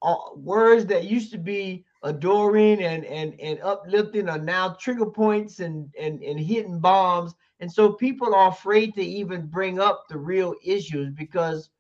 are 0.02 0.37
words 0.37 0.85
that 0.87 1.04
used 1.04 1.33
to 1.33 1.38
be 1.38 1.87
adoring 2.02 2.83
and 2.83 3.07
and 3.07 3.40
and 3.40 3.59
uplifting 3.62 4.28
are 4.28 4.38
now 4.38 4.74
trigger 4.74 5.07
points 5.07 5.61
and 5.61 5.88
and 5.98 6.22
and 6.22 6.38
hitting 6.38 6.80
bombs. 6.80 7.35
And 7.61 7.72
so 7.72 7.92
people 7.92 8.35
are 8.35 8.50
afraid 8.50 8.94
to 8.96 9.02
even 9.02 9.46
bring 9.46 9.80
up 9.80 10.04
the 10.11 10.18
real 10.18 10.54
issues 10.62 11.11
because 11.12 11.70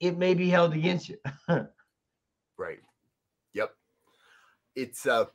it 0.00 0.16
may 0.18 0.34
be 0.34 0.48
held 0.48 0.74
against 0.74 1.08
you. 1.08 1.18
Right. 2.58 2.78
Yep. 3.52 3.72
It's 4.76 5.06
uh 5.06 5.26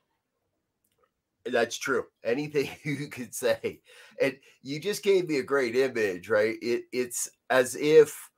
that's 1.46 1.78
true. 1.78 2.06
Anything 2.24 2.70
you 2.84 3.10
could 3.10 3.36
say. 3.36 3.82
And 4.22 4.38
you 4.64 4.80
just 4.80 5.04
gave 5.04 5.28
me 5.30 5.38
a 5.38 5.44
great 5.44 5.76
image 5.76 6.30
right? 6.30 6.58
It 6.62 6.86
it's 6.92 7.30
as 7.52 7.76
if 7.76 8.31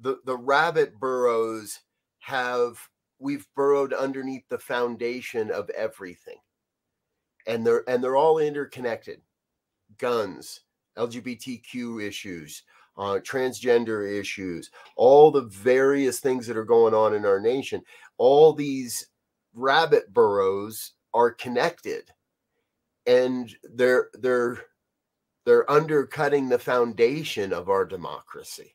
the 0.00 0.18
the 0.24 0.36
rabbit 0.36 0.98
burrows 0.98 1.80
have 2.20 2.78
we've 3.18 3.46
burrowed 3.54 3.92
underneath 3.92 4.44
the 4.48 4.58
foundation 4.58 5.50
of 5.50 5.70
everything. 5.70 6.38
And 7.46 7.66
they're 7.66 7.88
and 7.88 8.02
they're 8.02 8.16
all 8.16 8.38
interconnected. 8.38 9.20
Guns 9.98 10.60
lgbtq 10.98 12.02
issues 12.02 12.64
uh, 12.96 13.20
transgender 13.20 14.18
issues 14.18 14.70
all 14.96 15.30
the 15.30 15.42
various 15.42 16.18
things 16.18 16.46
that 16.46 16.56
are 16.56 16.64
going 16.64 16.92
on 16.92 17.14
in 17.14 17.24
our 17.24 17.40
nation. 17.40 17.80
All 18.18 18.52
these 18.52 19.06
rabbit 19.54 20.12
burrows 20.12 20.92
are 21.14 21.30
connected. 21.30 22.10
And 23.06 23.54
they're 23.62 24.10
they're 24.14 24.58
they're 25.46 25.70
undercutting 25.70 26.48
the 26.48 26.58
foundation 26.58 27.52
of 27.52 27.70
our 27.70 27.86
democracy 27.86 28.74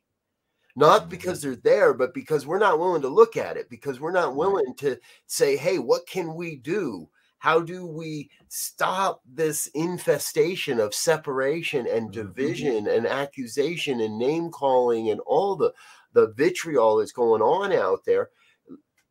not 0.75 1.01
mm-hmm. 1.01 1.09
because 1.09 1.41
they're 1.41 1.55
there, 1.55 1.93
but 1.93 2.13
because 2.13 2.47
we're 2.47 2.59
not 2.59 2.79
willing 2.79 3.01
to 3.01 3.07
look 3.09 3.37
at 3.37 3.57
it, 3.57 3.69
because 3.69 3.99
we're 3.99 4.11
not 4.11 4.35
willing 4.35 4.73
to 4.77 4.97
say, 5.27 5.55
hey, 5.55 5.79
what 5.79 6.07
can 6.07 6.33
we 6.33 6.55
do? 6.55 7.07
How 7.37 7.59
do 7.59 7.85
we 7.85 8.29
stop 8.47 9.21
this 9.25 9.67
infestation 9.73 10.79
of 10.79 10.95
separation 10.95 11.85
and 11.87 12.09
mm-hmm. 12.09 12.21
division 12.21 12.87
and 12.87 13.05
accusation 13.05 13.99
and 13.99 14.17
name 14.17 14.49
calling 14.49 15.09
and 15.09 15.19
all 15.21 15.55
the, 15.55 15.73
the 16.13 16.33
vitriol 16.37 16.97
that's 16.97 17.11
going 17.11 17.41
on 17.41 17.73
out 17.73 18.05
there? 18.05 18.29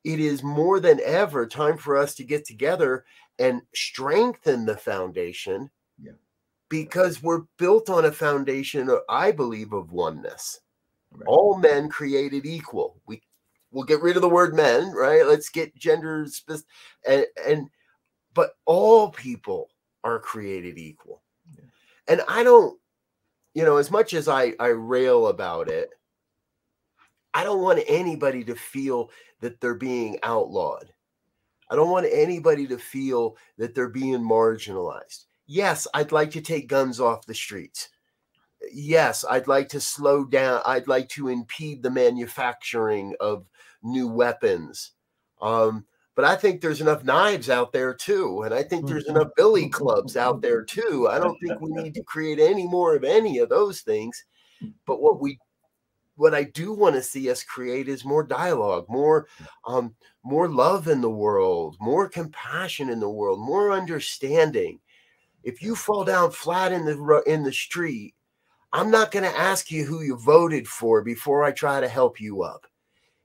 It 0.05 0.19
is 0.19 0.43
more 0.43 0.81
than 0.81 0.99
ever 1.05 1.47
time 1.47 1.77
for 1.77 1.97
us 1.97 2.15
to 2.17 2.25
get 2.25 2.45
together 2.45 3.05
and 3.39 3.63
strengthen 3.75 4.65
the 4.65 4.77
foundation 4.77 5.71
yeah. 6.03 6.13
because 6.69 7.23
we're 7.23 7.43
built 7.57 7.89
on 7.89 8.05
a 8.05 8.13
foundation, 8.13 8.91
I 9.09 9.31
believe, 9.31 9.73
of 9.73 9.93
oneness. 9.93 10.61
Right. 11.15 11.27
All 11.27 11.59
men 11.59 11.89
created 11.89 12.47
equal. 12.47 13.01
We 13.07 13.23
we'll 13.71 13.85
get 13.85 14.03
rid 14.03 14.17
of 14.17 14.23
the 14.23 14.29
word 14.29 14.55
men, 14.55 14.93
right? 14.93 15.27
Let's 15.27 15.49
get 15.49 15.77
gender 15.77 16.27
specific 16.27 16.69
and, 17.07 17.27
and 17.47 17.71
but 18.35 18.53
all 18.65 19.11
people 19.11 19.69
are 20.05 20.19
created 20.19 20.79
equal. 20.79 21.23
Yeah. 21.55 21.65
And 22.09 22.23
I 22.29 22.43
don't, 22.43 22.79
you 23.55 23.65
know, 23.65 23.77
as 23.77 23.91
much 23.91 24.15
as 24.15 24.29
I 24.29 24.55
I 24.59 24.69
rail 24.69 25.29
about 25.29 25.69
it, 25.69 25.91
I 27.35 27.45
don't 27.45 27.63
want 27.63 27.85
anybody 27.87 28.45
to 28.45 28.55
feel 28.55 29.11
that 29.41 29.61
they're 29.61 29.75
being 29.75 30.19
outlawed. 30.23 30.93
I 31.71 31.77
don't 31.77 31.91
want 31.91 32.07
anybody 32.11 32.67
to 32.67 32.79
feel 32.79 33.37
that 33.57 33.75
they're 33.75 33.89
being 33.89 34.21
marginalized. 34.21 35.25
Yes, 35.47 35.87
I'd 35.95 36.13
like 36.13 36.31
to 36.33 36.41
take 36.41 36.69
guns 36.69 37.01
off 37.01 37.27
the 37.27 37.35
streets 37.35 37.89
yes, 38.73 39.25
I'd 39.29 39.49
like 39.49 39.69
to 39.71 39.81
slow 39.81 40.25
down, 40.25 40.61
I'd 40.67 40.89
like 40.89 41.09
to 41.11 41.29
impede 41.29 41.83
the 41.83 41.91
manufacturing 41.91 43.15
of 43.21 43.47
new 43.83 44.09
weapons. 44.09 44.93
Um, 45.41 45.87
but 46.15 46.25
I 46.25 46.37
think 46.37 46.61
there's 46.61 46.81
enough 46.81 47.05
knives 47.05 47.49
out 47.49 47.73
there 47.73 47.95
too. 47.95 48.43
And 48.43 48.53
I 48.53 48.63
think 48.63 48.87
there's 48.87 49.07
enough 49.07 49.29
billy 49.37 49.69
clubs 49.69 50.17
out 50.17 50.43
there 50.43 50.63
too. 50.63 51.09
I 51.11 51.19
don't 51.19 51.39
think 51.41 51.61
we 51.61 51.71
need 51.83 51.95
to 51.95 52.03
create 52.05 52.39
any 52.39 52.67
more 52.67 52.95
of 52.95 53.05
any 53.05 53.39
of 53.39 53.49
those 53.49 53.81
things. 53.81 54.25
But 54.87 55.01
what 55.01 55.21
we 55.21 55.39
what 56.17 56.35
I 56.35 56.45
do 56.45 56.75
want 56.75 56.95
to 56.95 57.03
see 57.03 57.31
us 57.31 57.43
create 57.43 57.89
is 57.89 58.05
more 58.05 58.23
dialogue, 58.23 58.87
more 58.89 59.27
um, 59.67 59.95
more 60.23 60.49
love 60.49 60.87
in 60.87 61.01
the 61.01 61.11
world, 61.11 61.77
more 61.81 62.09
compassion 62.09 62.91
in 62.91 63.01
the 63.01 63.11
world, 63.11 63.41
more 63.41 63.73
understanding. 63.73 64.79
If 65.43 65.63
you 65.63 65.75
fall 65.75 66.05
down 66.05 66.31
flat 66.31 66.73
in 66.73 66.85
the 66.85 67.23
in 67.27 67.43
the 67.43 67.53
street 67.53 68.15
I'm 68.73 68.91
not 68.91 69.11
going 69.11 69.25
to 69.25 69.39
ask 69.39 69.71
you 69.71 69.85
who 69.85 70.01
you 70.01 70.17
voted 70.17 70.67
for 70.67 71.03
before 71.03 71.45
I 71.45 71.53
try 71.53 71.81
to 71.81 71.89
help 71.89 72.21
you 72.21 72.43
up. 72.43 72.67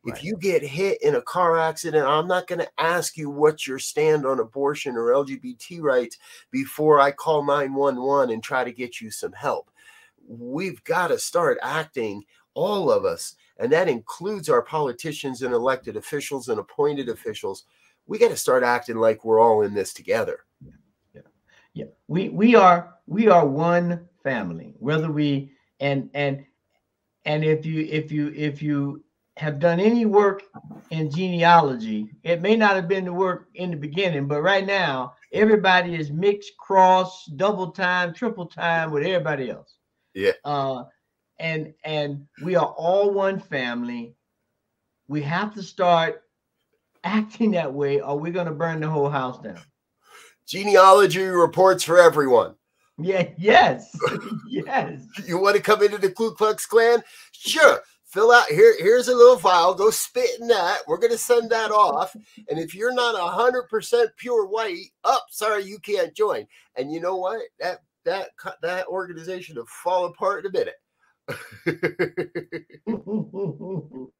Right. 0.03 0.17
If 0.17 0.23
you 0.23 0.37
get 0.37 0.61
hit 0.61 1.01
in 1.01 1.15
a 1.15 1.21
car 1.21 1.57
accident, 1.57 2.05
I'm 2.05 2.27
not 2.27 2.47
going 2.47 2.59
to 2.59 2.69
ask 2.77 3.17
you 3.17 3.29
what's 3.29 3.65
your 3.65 3.79
stand 3.79 4.25
on 4.25 4.39
abortion 4.39 4.95
or 4.95 5.11
LGBT 5.11 5.81
rights 5.81 6.17
before 6.51 6.99
I 6.99 7.11
call 7.11 7.45
911 7.45 8.33
and 8.33 8.43
try 8.43 8.63
to 8.63 8.71
get 8.71 8.99
you 8.99 9.09
some 9.09 9.33
help. 9.33 9.71
We've 10.27 10.83
got 10.83 11.07
to 11.07 11.17
start 11.17 11.57
acting, 11.61 12.23
all 12.53 12.91
of 12.91 13.05
us, 13.05 13.35
and 13.57 13.71
that 13.71 13.87
includes 13.87 14.49
our 14.49 14.61
politicians 14.61 15.41
and 15.41 15.53
elected 15.53 15.95
officials 15.95 16.49
and 16.49 16.59
appointed 16.59 17.07
officials. 17.07 17.63
We 18.05 18.17
got 18.17 18.29
to 18.29 18.37
start 18.37 18.63
acting 18.63 18.97
like 18.97 19.23
we're 19.23 19.39
all 19.39 19.61
in 19.61 19.73
this 19.73 19.93
together. 19.93 20.45
Yeah, 21.77 21.85
we 22.07 22.29
we 22.29 22.55
are 22.55 22.95
we 23.05 23.27
are 23.27 23.45
one 23.45 24.07
family. 24.23 24.73
Whether 24.79 25.11
we 25.11 25.51
and 25.79 26.09
and 26.15 26.43
and 27.25 27.45
if 27.45 27.67
you 27.67 27.81
if 27.83 28.11
you 28.11 28.33
if 28.35 28.63
you 28.63 29.03
have 29.37 29.59
done 29.59 29.79
any 29.79 30.07
work 30.07 30.41
in 30.89 31.11
genealogy, 31.11 32.09
it 32.23 32.41
may 32.41 32.55
not 32.55 32.75
have 32.75 32.87
been 32.87 33.05
the 33.05 33.13
work 33.13 33.49
in 33.53 33.69
the 33.69 33.77
beginning, 33.77 34.27
but 34.27 34.41
right 34.41 34.65
now 34.65 35.13
everybody 35.31 35.93
is 35.93 36.09
mixed, 36.09 36.57
cross, 36.57 37.25
double 37.35 37.69
time, 37.69 38.11
triple 38.11 38.47
time 38.47 38.89
with 38.89 39.05
everybody 39.05 39.51
else. 39.51 39.77
Yeah. 40.15 40.31
Uh, 40.43 40.85
and 41.37 41.75
and 41.83 42.25
we 42.43 42.55
are 42.55 42.73
all 42.75 43.11
one 43.11 43.39
family. 43.39 44.15
We 45.07 45.21
have 45.21 45.53
to 45.53 45.61
start 45.61 46.23
acting 47.03 47.51
that 47.51 47.71
way, 47.71 48.01
or 48.01 48.17
we're 48.17 48.33
gonna 48.33 48.51
burn 48.51 48.79
the 48.79 48.89
whole 48.89 49.11
house 49.11 49.37
down. 49.37 49.61
Genealogy 50.47 51.23
reports 51.23 51.83
for 51.83 51.99
everyone. 51.99 52.55
Yeah, 52.97 53.27
yes, 53.37 53.95
yes. 54.47 55.01
You 55.25 55.39
want 55.39 55.55
to 55.55 55.61
come 55.61 55.83
into 55.83 55.97
the 55.97 56.09
Ku 56.09 56.33
Klux 56.33 56.65
Klan? 56.65 57.03
Sure. 57.31 57.81
Fill 58.05 58.31
out 58.31 58.47
here. 58.47 58.75
Here's 58.79 59.09
a 59.09 59.15
little 59.15 59.37
file. 59.37 59.73
Go 59.73 59.89
spit 59.91 60.39
in 60.39 60.47
that. 60.47 60.79
We're 60.87 60.97
gonna 60.97 61.17
send 61.17 61.49
that 61.51 61.71
off. 61.71 62.15
And 62.49 62.57
if 62.57 62.73
you're 62.73 62.93
not 62.93 63.15
a 63.15 63.27
hundred 63.27 63.67
percent 63.67 64.11
pure 64.15 64.47
white, 64.47 64.85
up, 65.03 65.19
oh, 65.21 65.25
sorry, 65.29 65.65
you 65.65 65.77
can't 65.79 66.15
join. 66.15 66.47
And 66.75 66.91
you 66.91 67.01
know 67.01 67.17
what? 67.17 67.41
That 67.59 67.79
that 68.05 68.29
that 68.61 68.87
organization 68.87 69.57
will 69.57 69.65
fall 69.65 70.05
apart 70.05 70.45
in 70.45 70.51
a 70.51 70.57
minute. 70.57 70.75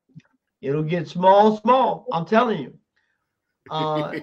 It'll 0.61 0.83
get 0.83 1.07
small, 1.07 1.57
small. 1.61 2.05
I'm 2.11 2.25
telling 2.25 2.61
you. 2.61 2.73
Uh, 3.71 4.19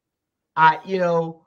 I, 0.56 0.78
you 0.84 0.98
know, 0.98 1.46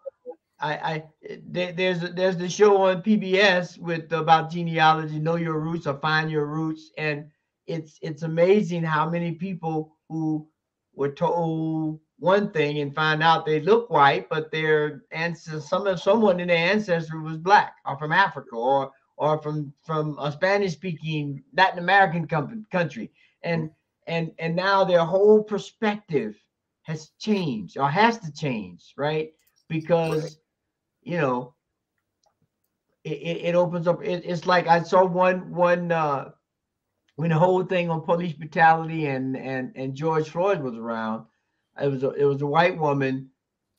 I, 0.62 0.74
I 0.74 1.04
there, 1.50 1.72
there's 1.72 2.02
there's 2.02 2.38
the 2.38 2.48
show 2.48 2.84
on 2.84 3.02
PBS 3.02 3.80
with 3.80 4.12
about 4.14 4.52
genealogy, 4.52 5.20
know 5.20 5.36
your 5.36 5.60
roots 5.60 5.88
or 5.88 5.98
find 5.98 6.30
your 6.30 6.46
roots, 6.46 6.92
and 6.98 7.30
it's 7.66 7.98
it's 8.02 8.24
amazing 8.24 8.84
how 8.84 9.10
many 9.10 9.32
people 9.34 9.98
who 10.08 10.48
were 10.94 11.12
told 11.12 12.00
one 12.20 12.52
thing 12.52 12.80
and 12.80 12.94
find 12.94 13.24
out 13.24 13.46
they 13.46 13.60
look 13.60 13.90
white, 13.90 14.30
but 14.30 14.52
their 14.52 15.04
ancestors, 15.12 15.68
some 15.68 15.98
someone 15.98 16.40
in 16.40 16.50
their 16.50 16.72
ancestry 16.72 17.20
was 17.20 17.38
black 17.38 17.78
or 17.86 17.98
from 17.98 18.12
Africa 18.12 18.56
or 18.56 18.92
or 19.18 19.42
from 19.42 19.74
from 19.84 20.18
a 20.20 20.32
Spanish 20.32 20.74
speaking 20.74 21.44
Latin 21.58 21.80
American 21.80 22.28
country, 22.72 23.12
and 23.42 23.72
and 24.06 24.32
and 24.38 24.56
now 24.56 24.84
their 24.84 25.06
whole 25.06 25.44
perspective 25.44 26.36
has 26.84 27.10
changed 27.20 27.78
or 27.78 27.90
has 27.90 28.20
to 28.20 28.32
change, 28.32 28.94
right? 28.96 29.32
Because 29.68 30.38
you 31.04 31.18
know, 31.18 31.54
it, 33.04 33.10
it, 33.10 33.56
opens 33.56 33.88
up. 33.88 34.04
It, 34.04 34.24
it's 34.26 34.46
like 34.46 34.68
I 34.68 34.84
saw 34.84 35.06
one 35.06 35.52
one 35.54 35.92
uh, 35.92 36.32
when 37.16 37.32
the 37.32 37.38
whole 37.38 37.64
thing 37.64 37.90
on 37.90 38.02
police 38.02 38.34
brutality 38.34 39.08
and 39.08 39.36
and 39.36 39.72
and 39.76 39.96
George 39.96 40.30
Floyd 40.30 40.62
was 40.62 40.76
around. 40.76 41.26
It 41.82 41.88
was 41.88 42.04
a, 42.04 42.12
it 42.12 42.26
was 42.26 42.42
a 42.42 42.48
white 42.48 42.78
woman 42.78 43.30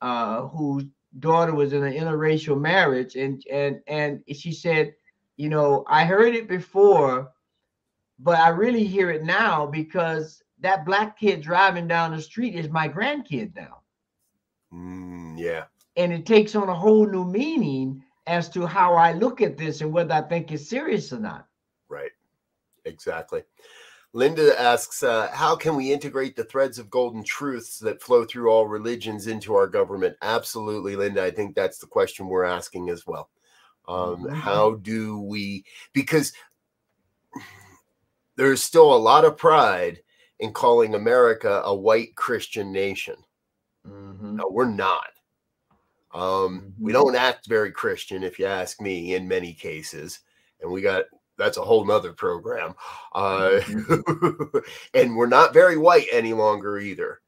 uh, 0.00 0.48
whose 0.48 0.84
daughter 1.18 1.54
was 1.54 1.72
in 1.72 1.84
an 1.84 1.92
interracial 1.92 2.60
marriage, 2.60 3.14
and 3.14 3.42
and 3.50 3.80
and 3.86 4.22
she 4.34 4.52
said, 4.52 4.94
you 5.36 5.48
know, 5.48 5.84
I 5.86 6.04
heard 6.04 6.34
it 6.34 6.48
before, 6.48 7.30
but 8.18 8.38
I 8.38 8.48
really 8.48 8.84
hear 8.84 9.10
it 9.10 9.22
now 9.22 9.66
because 9.66 10.42
that 10.60 10.84
black 10.84 11.18
kid 11.18 11.42
driving 11.42 11.86
down 11.86 12.16
the 12.16 12.22
street 12.22 12.56
is 12.56 12.68
my 12.68 12.88
grandkid 12.88 13.54
now. 13.54 13.82
Mm, 14.72 15.38
yeah 15.38 15.64
and 15.96 16.12
it 16.12 16.26
takes 16.26 16.54
on 16.54 16.68
a 16.68 16.74
whole 16.74 17.06
new 17.06 17.24
meaning 17.24 18.02
as 18.26 18.48
to 18.50 18.66
how 18.66 18.94
I 18.94 19.12
look 19.12 19.40
at 19.40 19.56
this 19.56 19.80
and 19.80 19.92
whether 19.92 20.14
I 20.14 20.22
think 20.22 20.52
it's 20.52 20.68
serious 20.68 21.12
or 21.12 21.18
not. 21.18 21.46
Right. 21.88 22.12
Exactly. 22.84 23.42
Linda 24.14 24.60
asks, 24.60 25.02
uh, 25.02 25.28
how 25.32 25.56
can 25.56 25.74
we 25.74 25.92
integrate 25.92 26.36
the 26.36 26.44
threads 26.44 26.78
of 26.78 26.90
golden 26.90 27.24
truths 27.24 27.78
that 27.78 28.02
flow 28.02 28.24
through 28.24 28.50
all 28.50 28.66
religions 28.68 29.26
into 29.26 29.54
our 29.54 29.66
government? 29.66 30.16
Absolutely, 30.20 30.96
Linda. 30.96 31.24
I 31.24 31.30
think 31.30 31.54
that's 31.54 31.78
the 31.78 31.86
question 31.86 32.26
we're 32.26 32.44
asking 32.44 32.90
as 32.90 33.06
well. 33.06 33.30
Um, 33.88 34.24
mm-hmm. 34.24 34.34
How 34.34 34.74
do 34.74 35.20
we, 35.20 35.64
because 35.94 36.32
there's 38.36 38.62
still 38.62 38.94
a 38.94 38.96
lot 38.96 39.24
of 39.24 39.38
pride 39.38 40.00
in 40.40 40.52
calling 40.52 40.94
America 40.94 41.62
a 41.64 41.74
white 41.74 42.14
Christian 42.16 42.72
nation. 42.72 43.16
Mm-hmm. 43.88 44.36
No, 44.36 44.48
we're 44.50 44.66
not. 44.66 45.10
Um, 46.14 46.74
we 46.78 46.92
mm-hmm. 46.92 47.02
don't 47.02 47.16
act 47.16 47.46
very 47.46 47.72
Christian, 47.72 48.22
if 48.22 48.38
you 48.38 48.46
ask 48.46 48.80
me, 48.80 49.14
in 49.14 49.26
many 49.26 49.52
cases. 49.52 50.20
And 50.60 50.70
we 50.70 50.82
got 50.82 51.04
that's 51.38 51.56
a 51.56 51.62
whole 51.62 51.84
nother 51.84 52.12
program. 52.12 52.74
Uh, 53.14 53.60
mm-hmm. 53.62 54.58
and 54.94 55.16
we're 55.16 55.26
not 55.26 55.54
very 55.54 55.76
white 55.76 56.06
any 56.12 56.32
longer 56.32 56.78
either. 56.78 57.20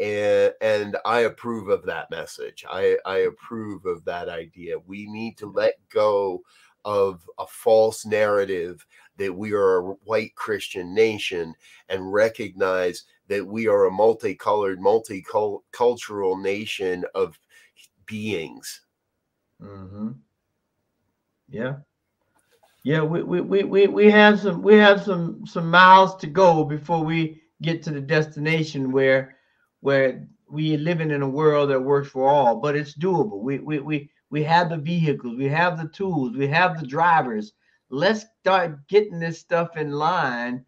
And, 0.00 0.54
and 0.60 0.96
I 1.04 1.20
approve 1.20 1.68
of 1.68 1.84
that 1.86 2.10
message. 2.10 2.64
I, 2.68 2.96
I 3.04 3.18
approve 3.18 3.84
of 3.84 4.04
that 4.04 4.28
idea. 4.28 4.78
We 4.86 5.06
need 5.06 5.36
to 5.38 5.50
let 5.50 5.74
go 5.92 6.42
of 6.84 7.28
a 7.38 7.46
false 7.46 8.06
narrative 8.06 8.84
that 9.18 9.32
we 9.34 9.52
are 9.52 9.78
a 9.78 9.94
white 10.04 10.34
Christian 10.34 10.94
nation 10.94 11.54
and 11.88 12.12
recognize 12.12 13.04
that 13.28 13.46
we 13.46 13.68
are 13.68 13.84
a 13.84 13.90
multicolored, 13.90 14.80
multicultural 14.80 16.42
nation 16.42 17.04
of 17.14 17.38
beings. 18.06 18.80
Mm-hmm. 19.60 20.10
Yeah. 21.48 21.76
Yeah, 22.84 23.02
we, 23.02 23.22
we, 23.22 23.40
we, 23.40 23.62
we, 23.62 23.86
we 23.86 24.10
have 24.10 24.40
some 24.40 24.60
we 24.60 24.74
have 24.74 25.02
some 25.02 25.46
some 25.46 25.70
miles 25.70 26.16
to 26.16 26.26
go 26.26 26.64
before 26.64 27.04
we 27.04 27.40
get 27.62 27.82
to 27.84 27.90
the 27.92 28.00
destination 28.00 28.90
where 28.90 29.36
where 29.80 30.26
we 30.50 30.76
living 30.76 31.10
in 31.12 31.22
a 31.22 31.28
world 31.28 31.70
that 31.70 31.80
works 31.80 32.08
for 32.08 32.28
all, 32.28 32.56
but 32.56 32.74
it's 32.74 32.94
doable. 32.98 33.40
We 33.40 33.60
we 33.60 33.78
we 33.78 34.10
we 34.30 34.42
have 34.42 34.70
the 34.70 34.78
vehicles, 34.78 35.36
we 35.36 35.48
have 35.48 35.78
the 35.78 35.88
tools, 35.88 36.36
we 36.36 36.48
have 36.48 36.80
the 36.80 36.86
drivers. 36.86 37.52
Let's 37.90 38.24
start 38.40 38.88
getting 38.88 39.18
this 39.18 39.38
stuff 39.38 39.76
in 39.76 39.92
line. 39.92 40.64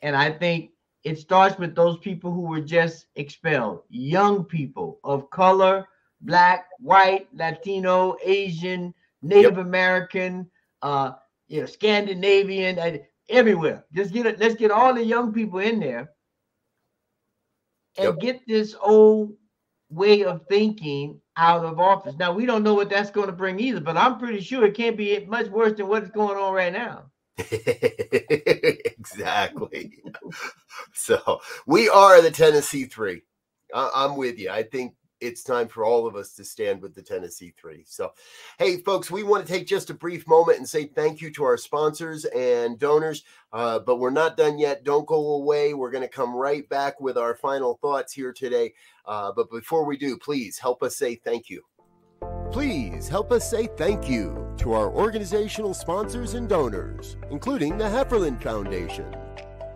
And 0.00 0.16
I 0.16 0.30
think 0.30 0.70
it 1.02 1.18
starts 1.18 1.58
with 1.58 1.74
those 1.74 1.98
people 1.98 2.32
who 2.32 2.42
were 2.42 2.60
just 2.60 3.06
expelled, 3.16 3.82
young 3.88 4.44
people 4.44 5.00
of 5.02 5.28
color, 5.30 5.86
black, 6.20 6.66
white, 6.78 7.28
Latino, 7.34 8.16
Asian, 8.24 8.94
Native 9.22 9.56
yep. 9.56 9.66
American, 9.66 10.50
uh, 10.82 11.12
you 11.48 11.60
know, 11.60 11.66
Scandinavian, 11.66 12.78
and 12.78 13.00
everywhere. 13.28 13.84
Just 13.92 14.12
get 14.12 14.26
it. 14.26 14.38
Let's 14.38 14.54
get 14.54 14.70
all 14.70 14.94
the 14.94 15.04
young 15.04 15.32
people 15.32 15.58
in 15.58 15.80
there 15.80 16.10
and 17.96 18.06
yep. 18.06 18.20
get 18.20 18.46
this 18.46 18.74
old 18.80 19.32
way 19.90 20.24
of 20.24 20.46
thinking 20.48 21.20
out 21.36 21.64
of 21.64 21.80
office. 21.80 22.14
Now 22.16 22.32
we 22.32 22.46
don't 22.46 22.62
know 22.62 22.74
what 22.74 22.90
that's 22.90 23.10
going 23.10 23.26
to 23.26 23.32
bring 23.32 23.58
either, 23.60 23.80
but 23.80 23.96
I'm 23.96 24.18
pretty 24.18 24.40
sure 24.40 24.66
it 24.66 24.74
can't 24.74 24.96
be 24.96 25.24
much 25.26 25.48
worse 25.48 25.76
than 25.76 25.88
what's 25.88 26.10
going 26.10 26.36
on 26.36 26.52
right 26.52 26.72
now. 26.72 27.10
exactly. 28.98 30.02
so 30.92 31.40
we 31.66 31.88
are 31.88 32.20
the 32.20 32.30
Tennessee 32.30 32.84
Three. 32.84 33.22
I- 33.74 33.90
I'm 33.94 34.16
with 34.16 34.38
you. 34.38 34.50
I 34.50 34.62
think 34.64 34.94
it's 35.20 35.42
time 35.42 35.68
for 35.68 35.84
all 35.84 36.06
of 36.06 36.16
us 36.16 36.32
to 36.34 36.44
stand 36.44 36.80
with 36.80 36.94
the 36.94 37.02
Tennessee 37.02 37.52
Three. 37.56 37.84
So, 37.86 38.12
hey, 38.58 38.78
folks, 38.78 39.10
we 39.10 39.22
want 39.22 39.46
to 39.46 39.52
take 39.52 39.66
just 39.66 39.90
a 39.90 39.94
brief 39.94 40.26
moment 40.26 40.58
and 40.58 40.68
say 40.68 40.84
thank 40.86 41.20
you 41.20 41.30
to 41.32 41.44
our 41.44 41.56
sponsors 41.56 42.24
and 42.26 42.78
donors. 42.78 43.24
Uh, 43.52 43.78
but 43.78 43.96
we're 43.96 44.10
not 44.10 44.36
done 44.36 44.58
yet. 44.58 44.84
Don't 44.84 45.06
go 45.06 45.34
away. 45.34 45.74
We're 45.74 45.90
going 45.90 46.02
to 46.02 46.08
come 46.08 46.34
right 46.34 46.68
back 46.68 47.00
with 47.00 47.16
our 47.16 47.34
final 47.34 47.78
thoughts 47.80 48.12
here 48.12 48.32
today. 48.32 48.74
Uh, 49.06 49.32
but 49.34 49.50
before 49.50 49.84
we 49.84 49.96
do, 49.96 50.18
please 50.18 50.58
help 50.58 50.82
us 50.82 50.96
say 50.96 51.14
thank 51.14 51.48
you. 51.48 51.62
Please 52.50 53.08
help 53.08 53.30
us 53.30 53.48
say 53.48 53.68
thank 53.76 54.08
you 54.08 54.54
to 54.58 54.72
our 54.72 54.90
organizational 54.90 55.74
sponsors 55.74 56.34
and 56.34 56.48
donors, 56.48 57.16
including 57.30 57.76
the 57.76 57.84
Hefferland 57.84 58.42
Foundation, 58.42 59.14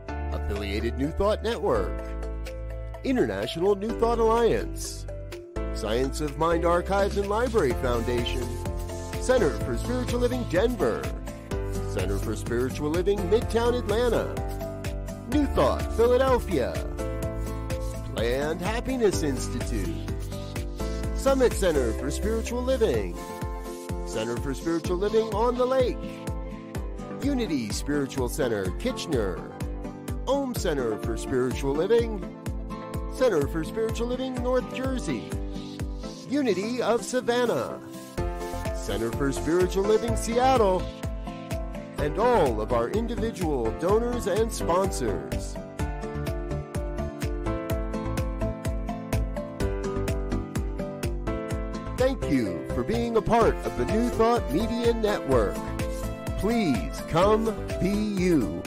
Affiliated 0.08 0.96
New 0.98 1.10
Thought 1.10 1.42
Network, 1.42 2.02
International 3.04 3.74
New 3.74 3.98
Thought 4.00 4.18
Alliance. 4.18 5.06
Science 5.74 6.20
of 6.20 6.38
Mind 6.38 6.64
Archives 6.64 7.16
and 7.16 7.28
Library 7.28 7.72
Foundation, 7.82 8.46
Center 9.20 9.50
for 9.60 9.76
Spiritual 9.76 10.20
Living 10.20 10.44
Denver, 10.50 11.02
Center 11.92 12.18
for 12.18 12.36
Spiritual 12.36 12.90
Living 12.90 13.18
Midtown 13.30 13.78
Atlanta, 13.78 14.34
New 15.30 15.46
Thought 15.46 15.82
Philadelphia, 15.96 16.72
Planned 18.14 18.60
Happiness 18.60 19.22
Institute, 19.22 19.94
Summit 21.16 21.52
Center 21.52 21.92
for 21.94 22.10
Spiritual 22.10 22.62
Living, 22.62 23.16
Center 24.06 24.36
for 24.36 24.54
Spiritual 24.54 24.98
Living 24.98 25.32
on 25.34 25.56
the 25.56 25.66
Lake, 25.66 25.96
Unity 27.24 27.70
Spiritual 27.70 28.28
Center 28.28 28.70
Kitchener, 28.78 29.40
Om 30.28 30.54
Center 30.54 30.98
for 30.98 31.16
Spiritual 31.16 31.74
Living, 31.74 32.20
Center 33.14 33.46
for 33.48 33.64
Spiritual 33.64 34.08
Living 34.08 34.34
North 34.42 34.74
Jersey, 34.74 35.30
Unity 36.32 36.80
of 36.80 37.04
Savannah, 37.04 37.78
Center 38.74 39.12
for 39.12 39.30
Spiritual 39.32 39.84
Living 39.84 40.16
Seattle, 40.16 40.80
and 41.98 42.18
all 42.18 42.58
of 42.62 42.72
our 42.72 42.88
individual 42.88 43.70
donors 43.72 44.26
and 44.28 44.50
sponsors. 44.50 45.54
Thank 51.98 52.30
you 52.30 52.66
for 52.74 52.82
being 52.82 53.18
a 53.18 53.22
part 53.22 53.54
of 53.66 53.76
the 53.76 53.84
New 53.92 54.08
Thought 54.08 54.50
Media 54.50 54.94
Network. 54.94 55.54
Please 56.38 57.02
come 57.10 57.54
be 57.78 57.90
you. 57.90 58.62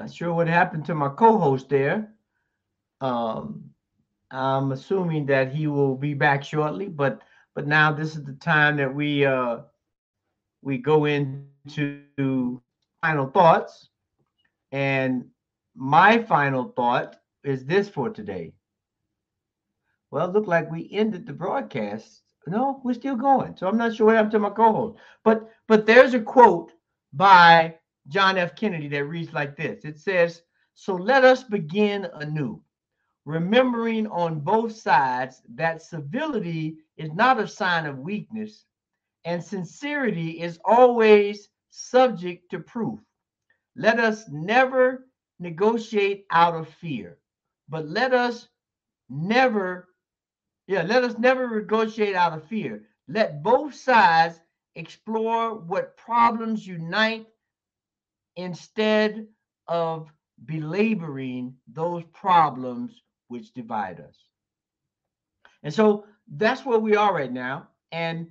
Not 0.00 0.12
sure 0.12 0.34
what 0.34 0.48
happened 0.48 0.86
to 0.86 0.94
my 0.96 1.10
co-host 1.10 1.70
there. 1.70 2.14
Um, 3.00 3.70
I'm 4.30 4.72
assuming 4.72 5.26
that 5.26 5.52
he 5.52 5.66
will 5.68 5.96
be 5.96 6.14
back 6.14 6.44
shortly, 6.44 6.88
but 6.88 7.22
but 7.54 7.66
now 7.68 7.92
this 7.92 8.16
is 8.16 8.24
the 8.24 8.34
time 8.34 8.76
that 8.78 8.94
we 8.94 9.24
uh, 9.26 9.58
we 10.62 10.78
go 10.78 11.04
into 11.06 11.70
final 12.66 12.82
thoughts, 12.82 13.44
and 14.72 15.30
my 15.74 16.18
final 16.18 16.72
thought 16.76 17.16
is 17.44 17.64
this 17.66 17.88
for 17.88 18.10
today. 18.10 18.54
Well, 20.10 20.28
it 20.28 20.32
looked 20.32 20.48
like 20.48 20.70
we 20.70 20.88
ended 20.92 21.26
the 21.26 21.32
broadcast. 21.32 22.22
No, 22.46 22.80
we're 22.84 22.94
still 22.94 23.16
going. 23.16 23.56
So 23.56 23.66
I'm 23.68 23.76
not 23.78 23.94
sure 23.94 24.06
what 24.06 24.16
happened 24.16 24.32
to 24.32 24.38
my 24.38 24.50
co-host. 24.50 24.98
But 25.24 25.50
but 25.66 25.86
there's 25.86 26.14
a 26.14 26.20
quote 26.20 26.72
by 27.12 27.79
John 28.10 28.36
F. 28.38 28.56
Kennedy 28.56 28.88
that 28.88 29.04
reads 29.04 29.32
like 29.32 29.56
this 29.56 29.84
It 29.84 29.98
says, 29.98 30.42
So 30.74 30.94
let 30.96 31.24
us 31.24 31.44
begin 31.44 32.08
anew, 32.14 32.60
remembering 33.24 34.08
on 34.08 34.40
both 34.40 34.72
sides 34.72 35.42
that 35.54 35.82
civility 35.82 36.78
is 36.96 37.12
not 37.12 37.40
a 37.40 37.46
sign 37.46 37.86
of 37.86 38.00
weakness, 38.00 38.66
and 39.24 39.42
sincerity 39.42 40.40
is 40.42 40.58
always 40.64 41.48
subject 41.70 42.50
to 42.50 42.58
proof. 42.58 42.98
Let 43.76 44.00
us 44.00 44.28
never 44.28 45.06
negotiate 45.38 46.26
out 46.32 46.56
of 46.56 46.68
fear, 46.68 47.18
but 47.68 47.88
let 47.88 48.12
us 48.12 48.48
never, 49.08 49.88
yeah, 50.66 50.82
let 50.82 51.04
us 51.04 51.16
never 51.16 51.60
negotiate 51.60 52.16
out 52.16 52.32
of 52.32 52.44
fear. 52.44 52.82
Let 53.06 53.42
both 53.42 53.74
sides 53.74 54.40
explore 54.74 55.54
what 55.54 55.96
problems 55.96 56.66
unite 56.66 57.26
instead 58.40 59.26
of 59.68 60.10
belaboring 60.46 61.54
those 61.72 62.02
problems 62.12 63.02
which 63.28 63.52
divide 63.54 64.00
us. 64.00 64.16
And 65.62 65.72
so 65.72 66.04
that's 66.36 66.64
where 66.64 66.78
we 66.78 66.96
are 66.96 67.14
right 67.14 67.32
now. 67.32 67.68
And 67.92 68.30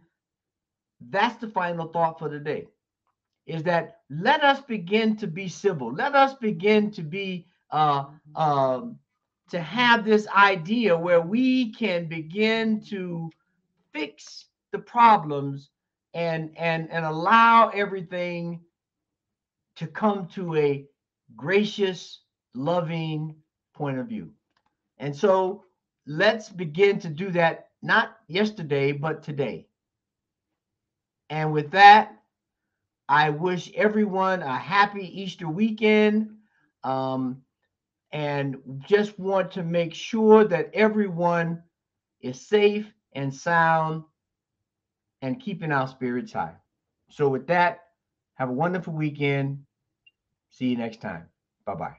that's 1.10 1.38
the 1.38 1.48
final 1.48 1.88
thought 1.88 2.20
for 2.20 2.30
today 2.30 2.68
is 3.46 3.64
that 3.64 4.02
let 4.10 4.44
us 4.44 4.62
begin 4.62 5.16
to 5.18 5.28
be 5.28 5.48
civil. 5.48 5.94
Let 5.94 6.16
us 6.16 6.36
begin 6.36 6.92
to 6.92 7.02
be, 7.02 7.48
uh, 7.72 8.06
um, 8.36 8.98
to 9.50 9.60
have 9.60 10.06
this 10.06 10.28
idea 10.28 10.96
where 10.98 11.22
we 11.22 11.72
can 11.74 12.08
begin 12.08 12.82
to 12.90 13.32
fix 13.92 14.46
the 14.72 14.80
problems 14.80 15.70
and 16.14 16.52
and 16.58 16.90
and 16.92 17.06
allow 17.06 17.70
everything 17.70 18.60
to 19.80 19.88
come 19.88 20.28
to 20.28 20.56
a 20.56 20.86
gracious, 21.36 22.20
loving 22.54 23.36
point 23.74 23.98
of 23.98 24.08
view. 24.08 24.30
And 24.98 25.16
so 25.16 25.64
let's 26.06 26.50
begin 26.50 27.00
to 27.00 27.10
do 27.10 27.32
that, 27.32 27.70
not 27.82 28.18
yesterday, 28.28 28.92
but 28.92 29.24
today. 29.24 29.68
And 31.30 31.54
with 31.54 31.72
that, 31.72 32.12
I 33.08 33.30
wish 33.30 33.72
everyone 33.74 34.42
a 34.42 34.58
happy 34.58 35.22
Easter 35.22 35.48
weekend. 35.48 36.30
Um, 36.84 37.42
and 38.12 38.58
just 38.86 39.18
want 39.18 39.52
to 39.52 39.64
make 39.64 39.94
sure 39.94 40.44
that 40.44 40.72
everyone 40.74 41.64
is 42.22 42.42
safe 42.42 42.92
and 43.14 43.34
sound 43.34 44.04
and 45.22 45.40
keeping 45.40 45.72
our 45.72 45.88
spirits 45.88 46.34
high. 46.34 46.56
So, 47.10 47.30
with 47.30 47.48
that, 47.48 47.82
have 48.36 48.50
a 48.50 48.54
wonderful 48.54 48.94
weekend. 48.94 49.60
See 50.50 50.68
you 50.68 50.78
next 50.78 51.02
time. 51.02 51.26
Bye 51.66 51.76
bye. 51.76 51.96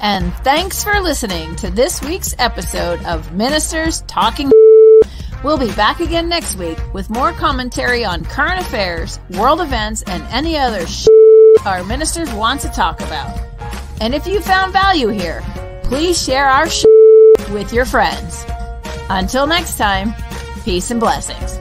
And 0.00 0.32
thanks 0.42 0.82
for 0.82 1.00
listening 1.00 1.54
to 1.56 1.70
this 1.70 2.02
week's 2.02 2.34
episode 2.38 3.04
of 3.04 3.32
Ministers 3.32 4.02
Talking. 4.02 4.50
We'll 5.44 5.58
be 5.58 5.72
back 5.74 6.00
again 6.00 6.28
next 6.28 6.56
week 6.56 6.78
with 6.92 7.08
more 7.08 7.32
commentary 7.32 8.04
on 8.04 8.24
current 8.24 8.60
affairs, 8.60 9.20
world 9.30 9.60
events, 9.60 10.02
and 10.02 10.22
any 10.24 10.56
other 10.58 10.86
sh- 10.86 11.06
our 11.64 11.84
ministers 11.84 12.32
want 12.32 12.60
to 12.62 12.68
talk 12.68 13.00
about. 13.00 13.38
And 14.00 14.14
if 14.14 14.26
you 14.26 14.40
found 14.40 14.72
value 14.72 15.08
here, 15.08 15.42
please 15.84 16.20
share 16.20 16.46
our 16.48 16.68
sh- 16.68 16.84
with 17.50 17.72
your 17.72 17.84
friends. 17.84 18.44
Until 19.08 19.46
next 19.46 19.78
time, 19.78 20.14
peace 20.64 20.90
and 20.90 20.98
blessings. 20.98 21.58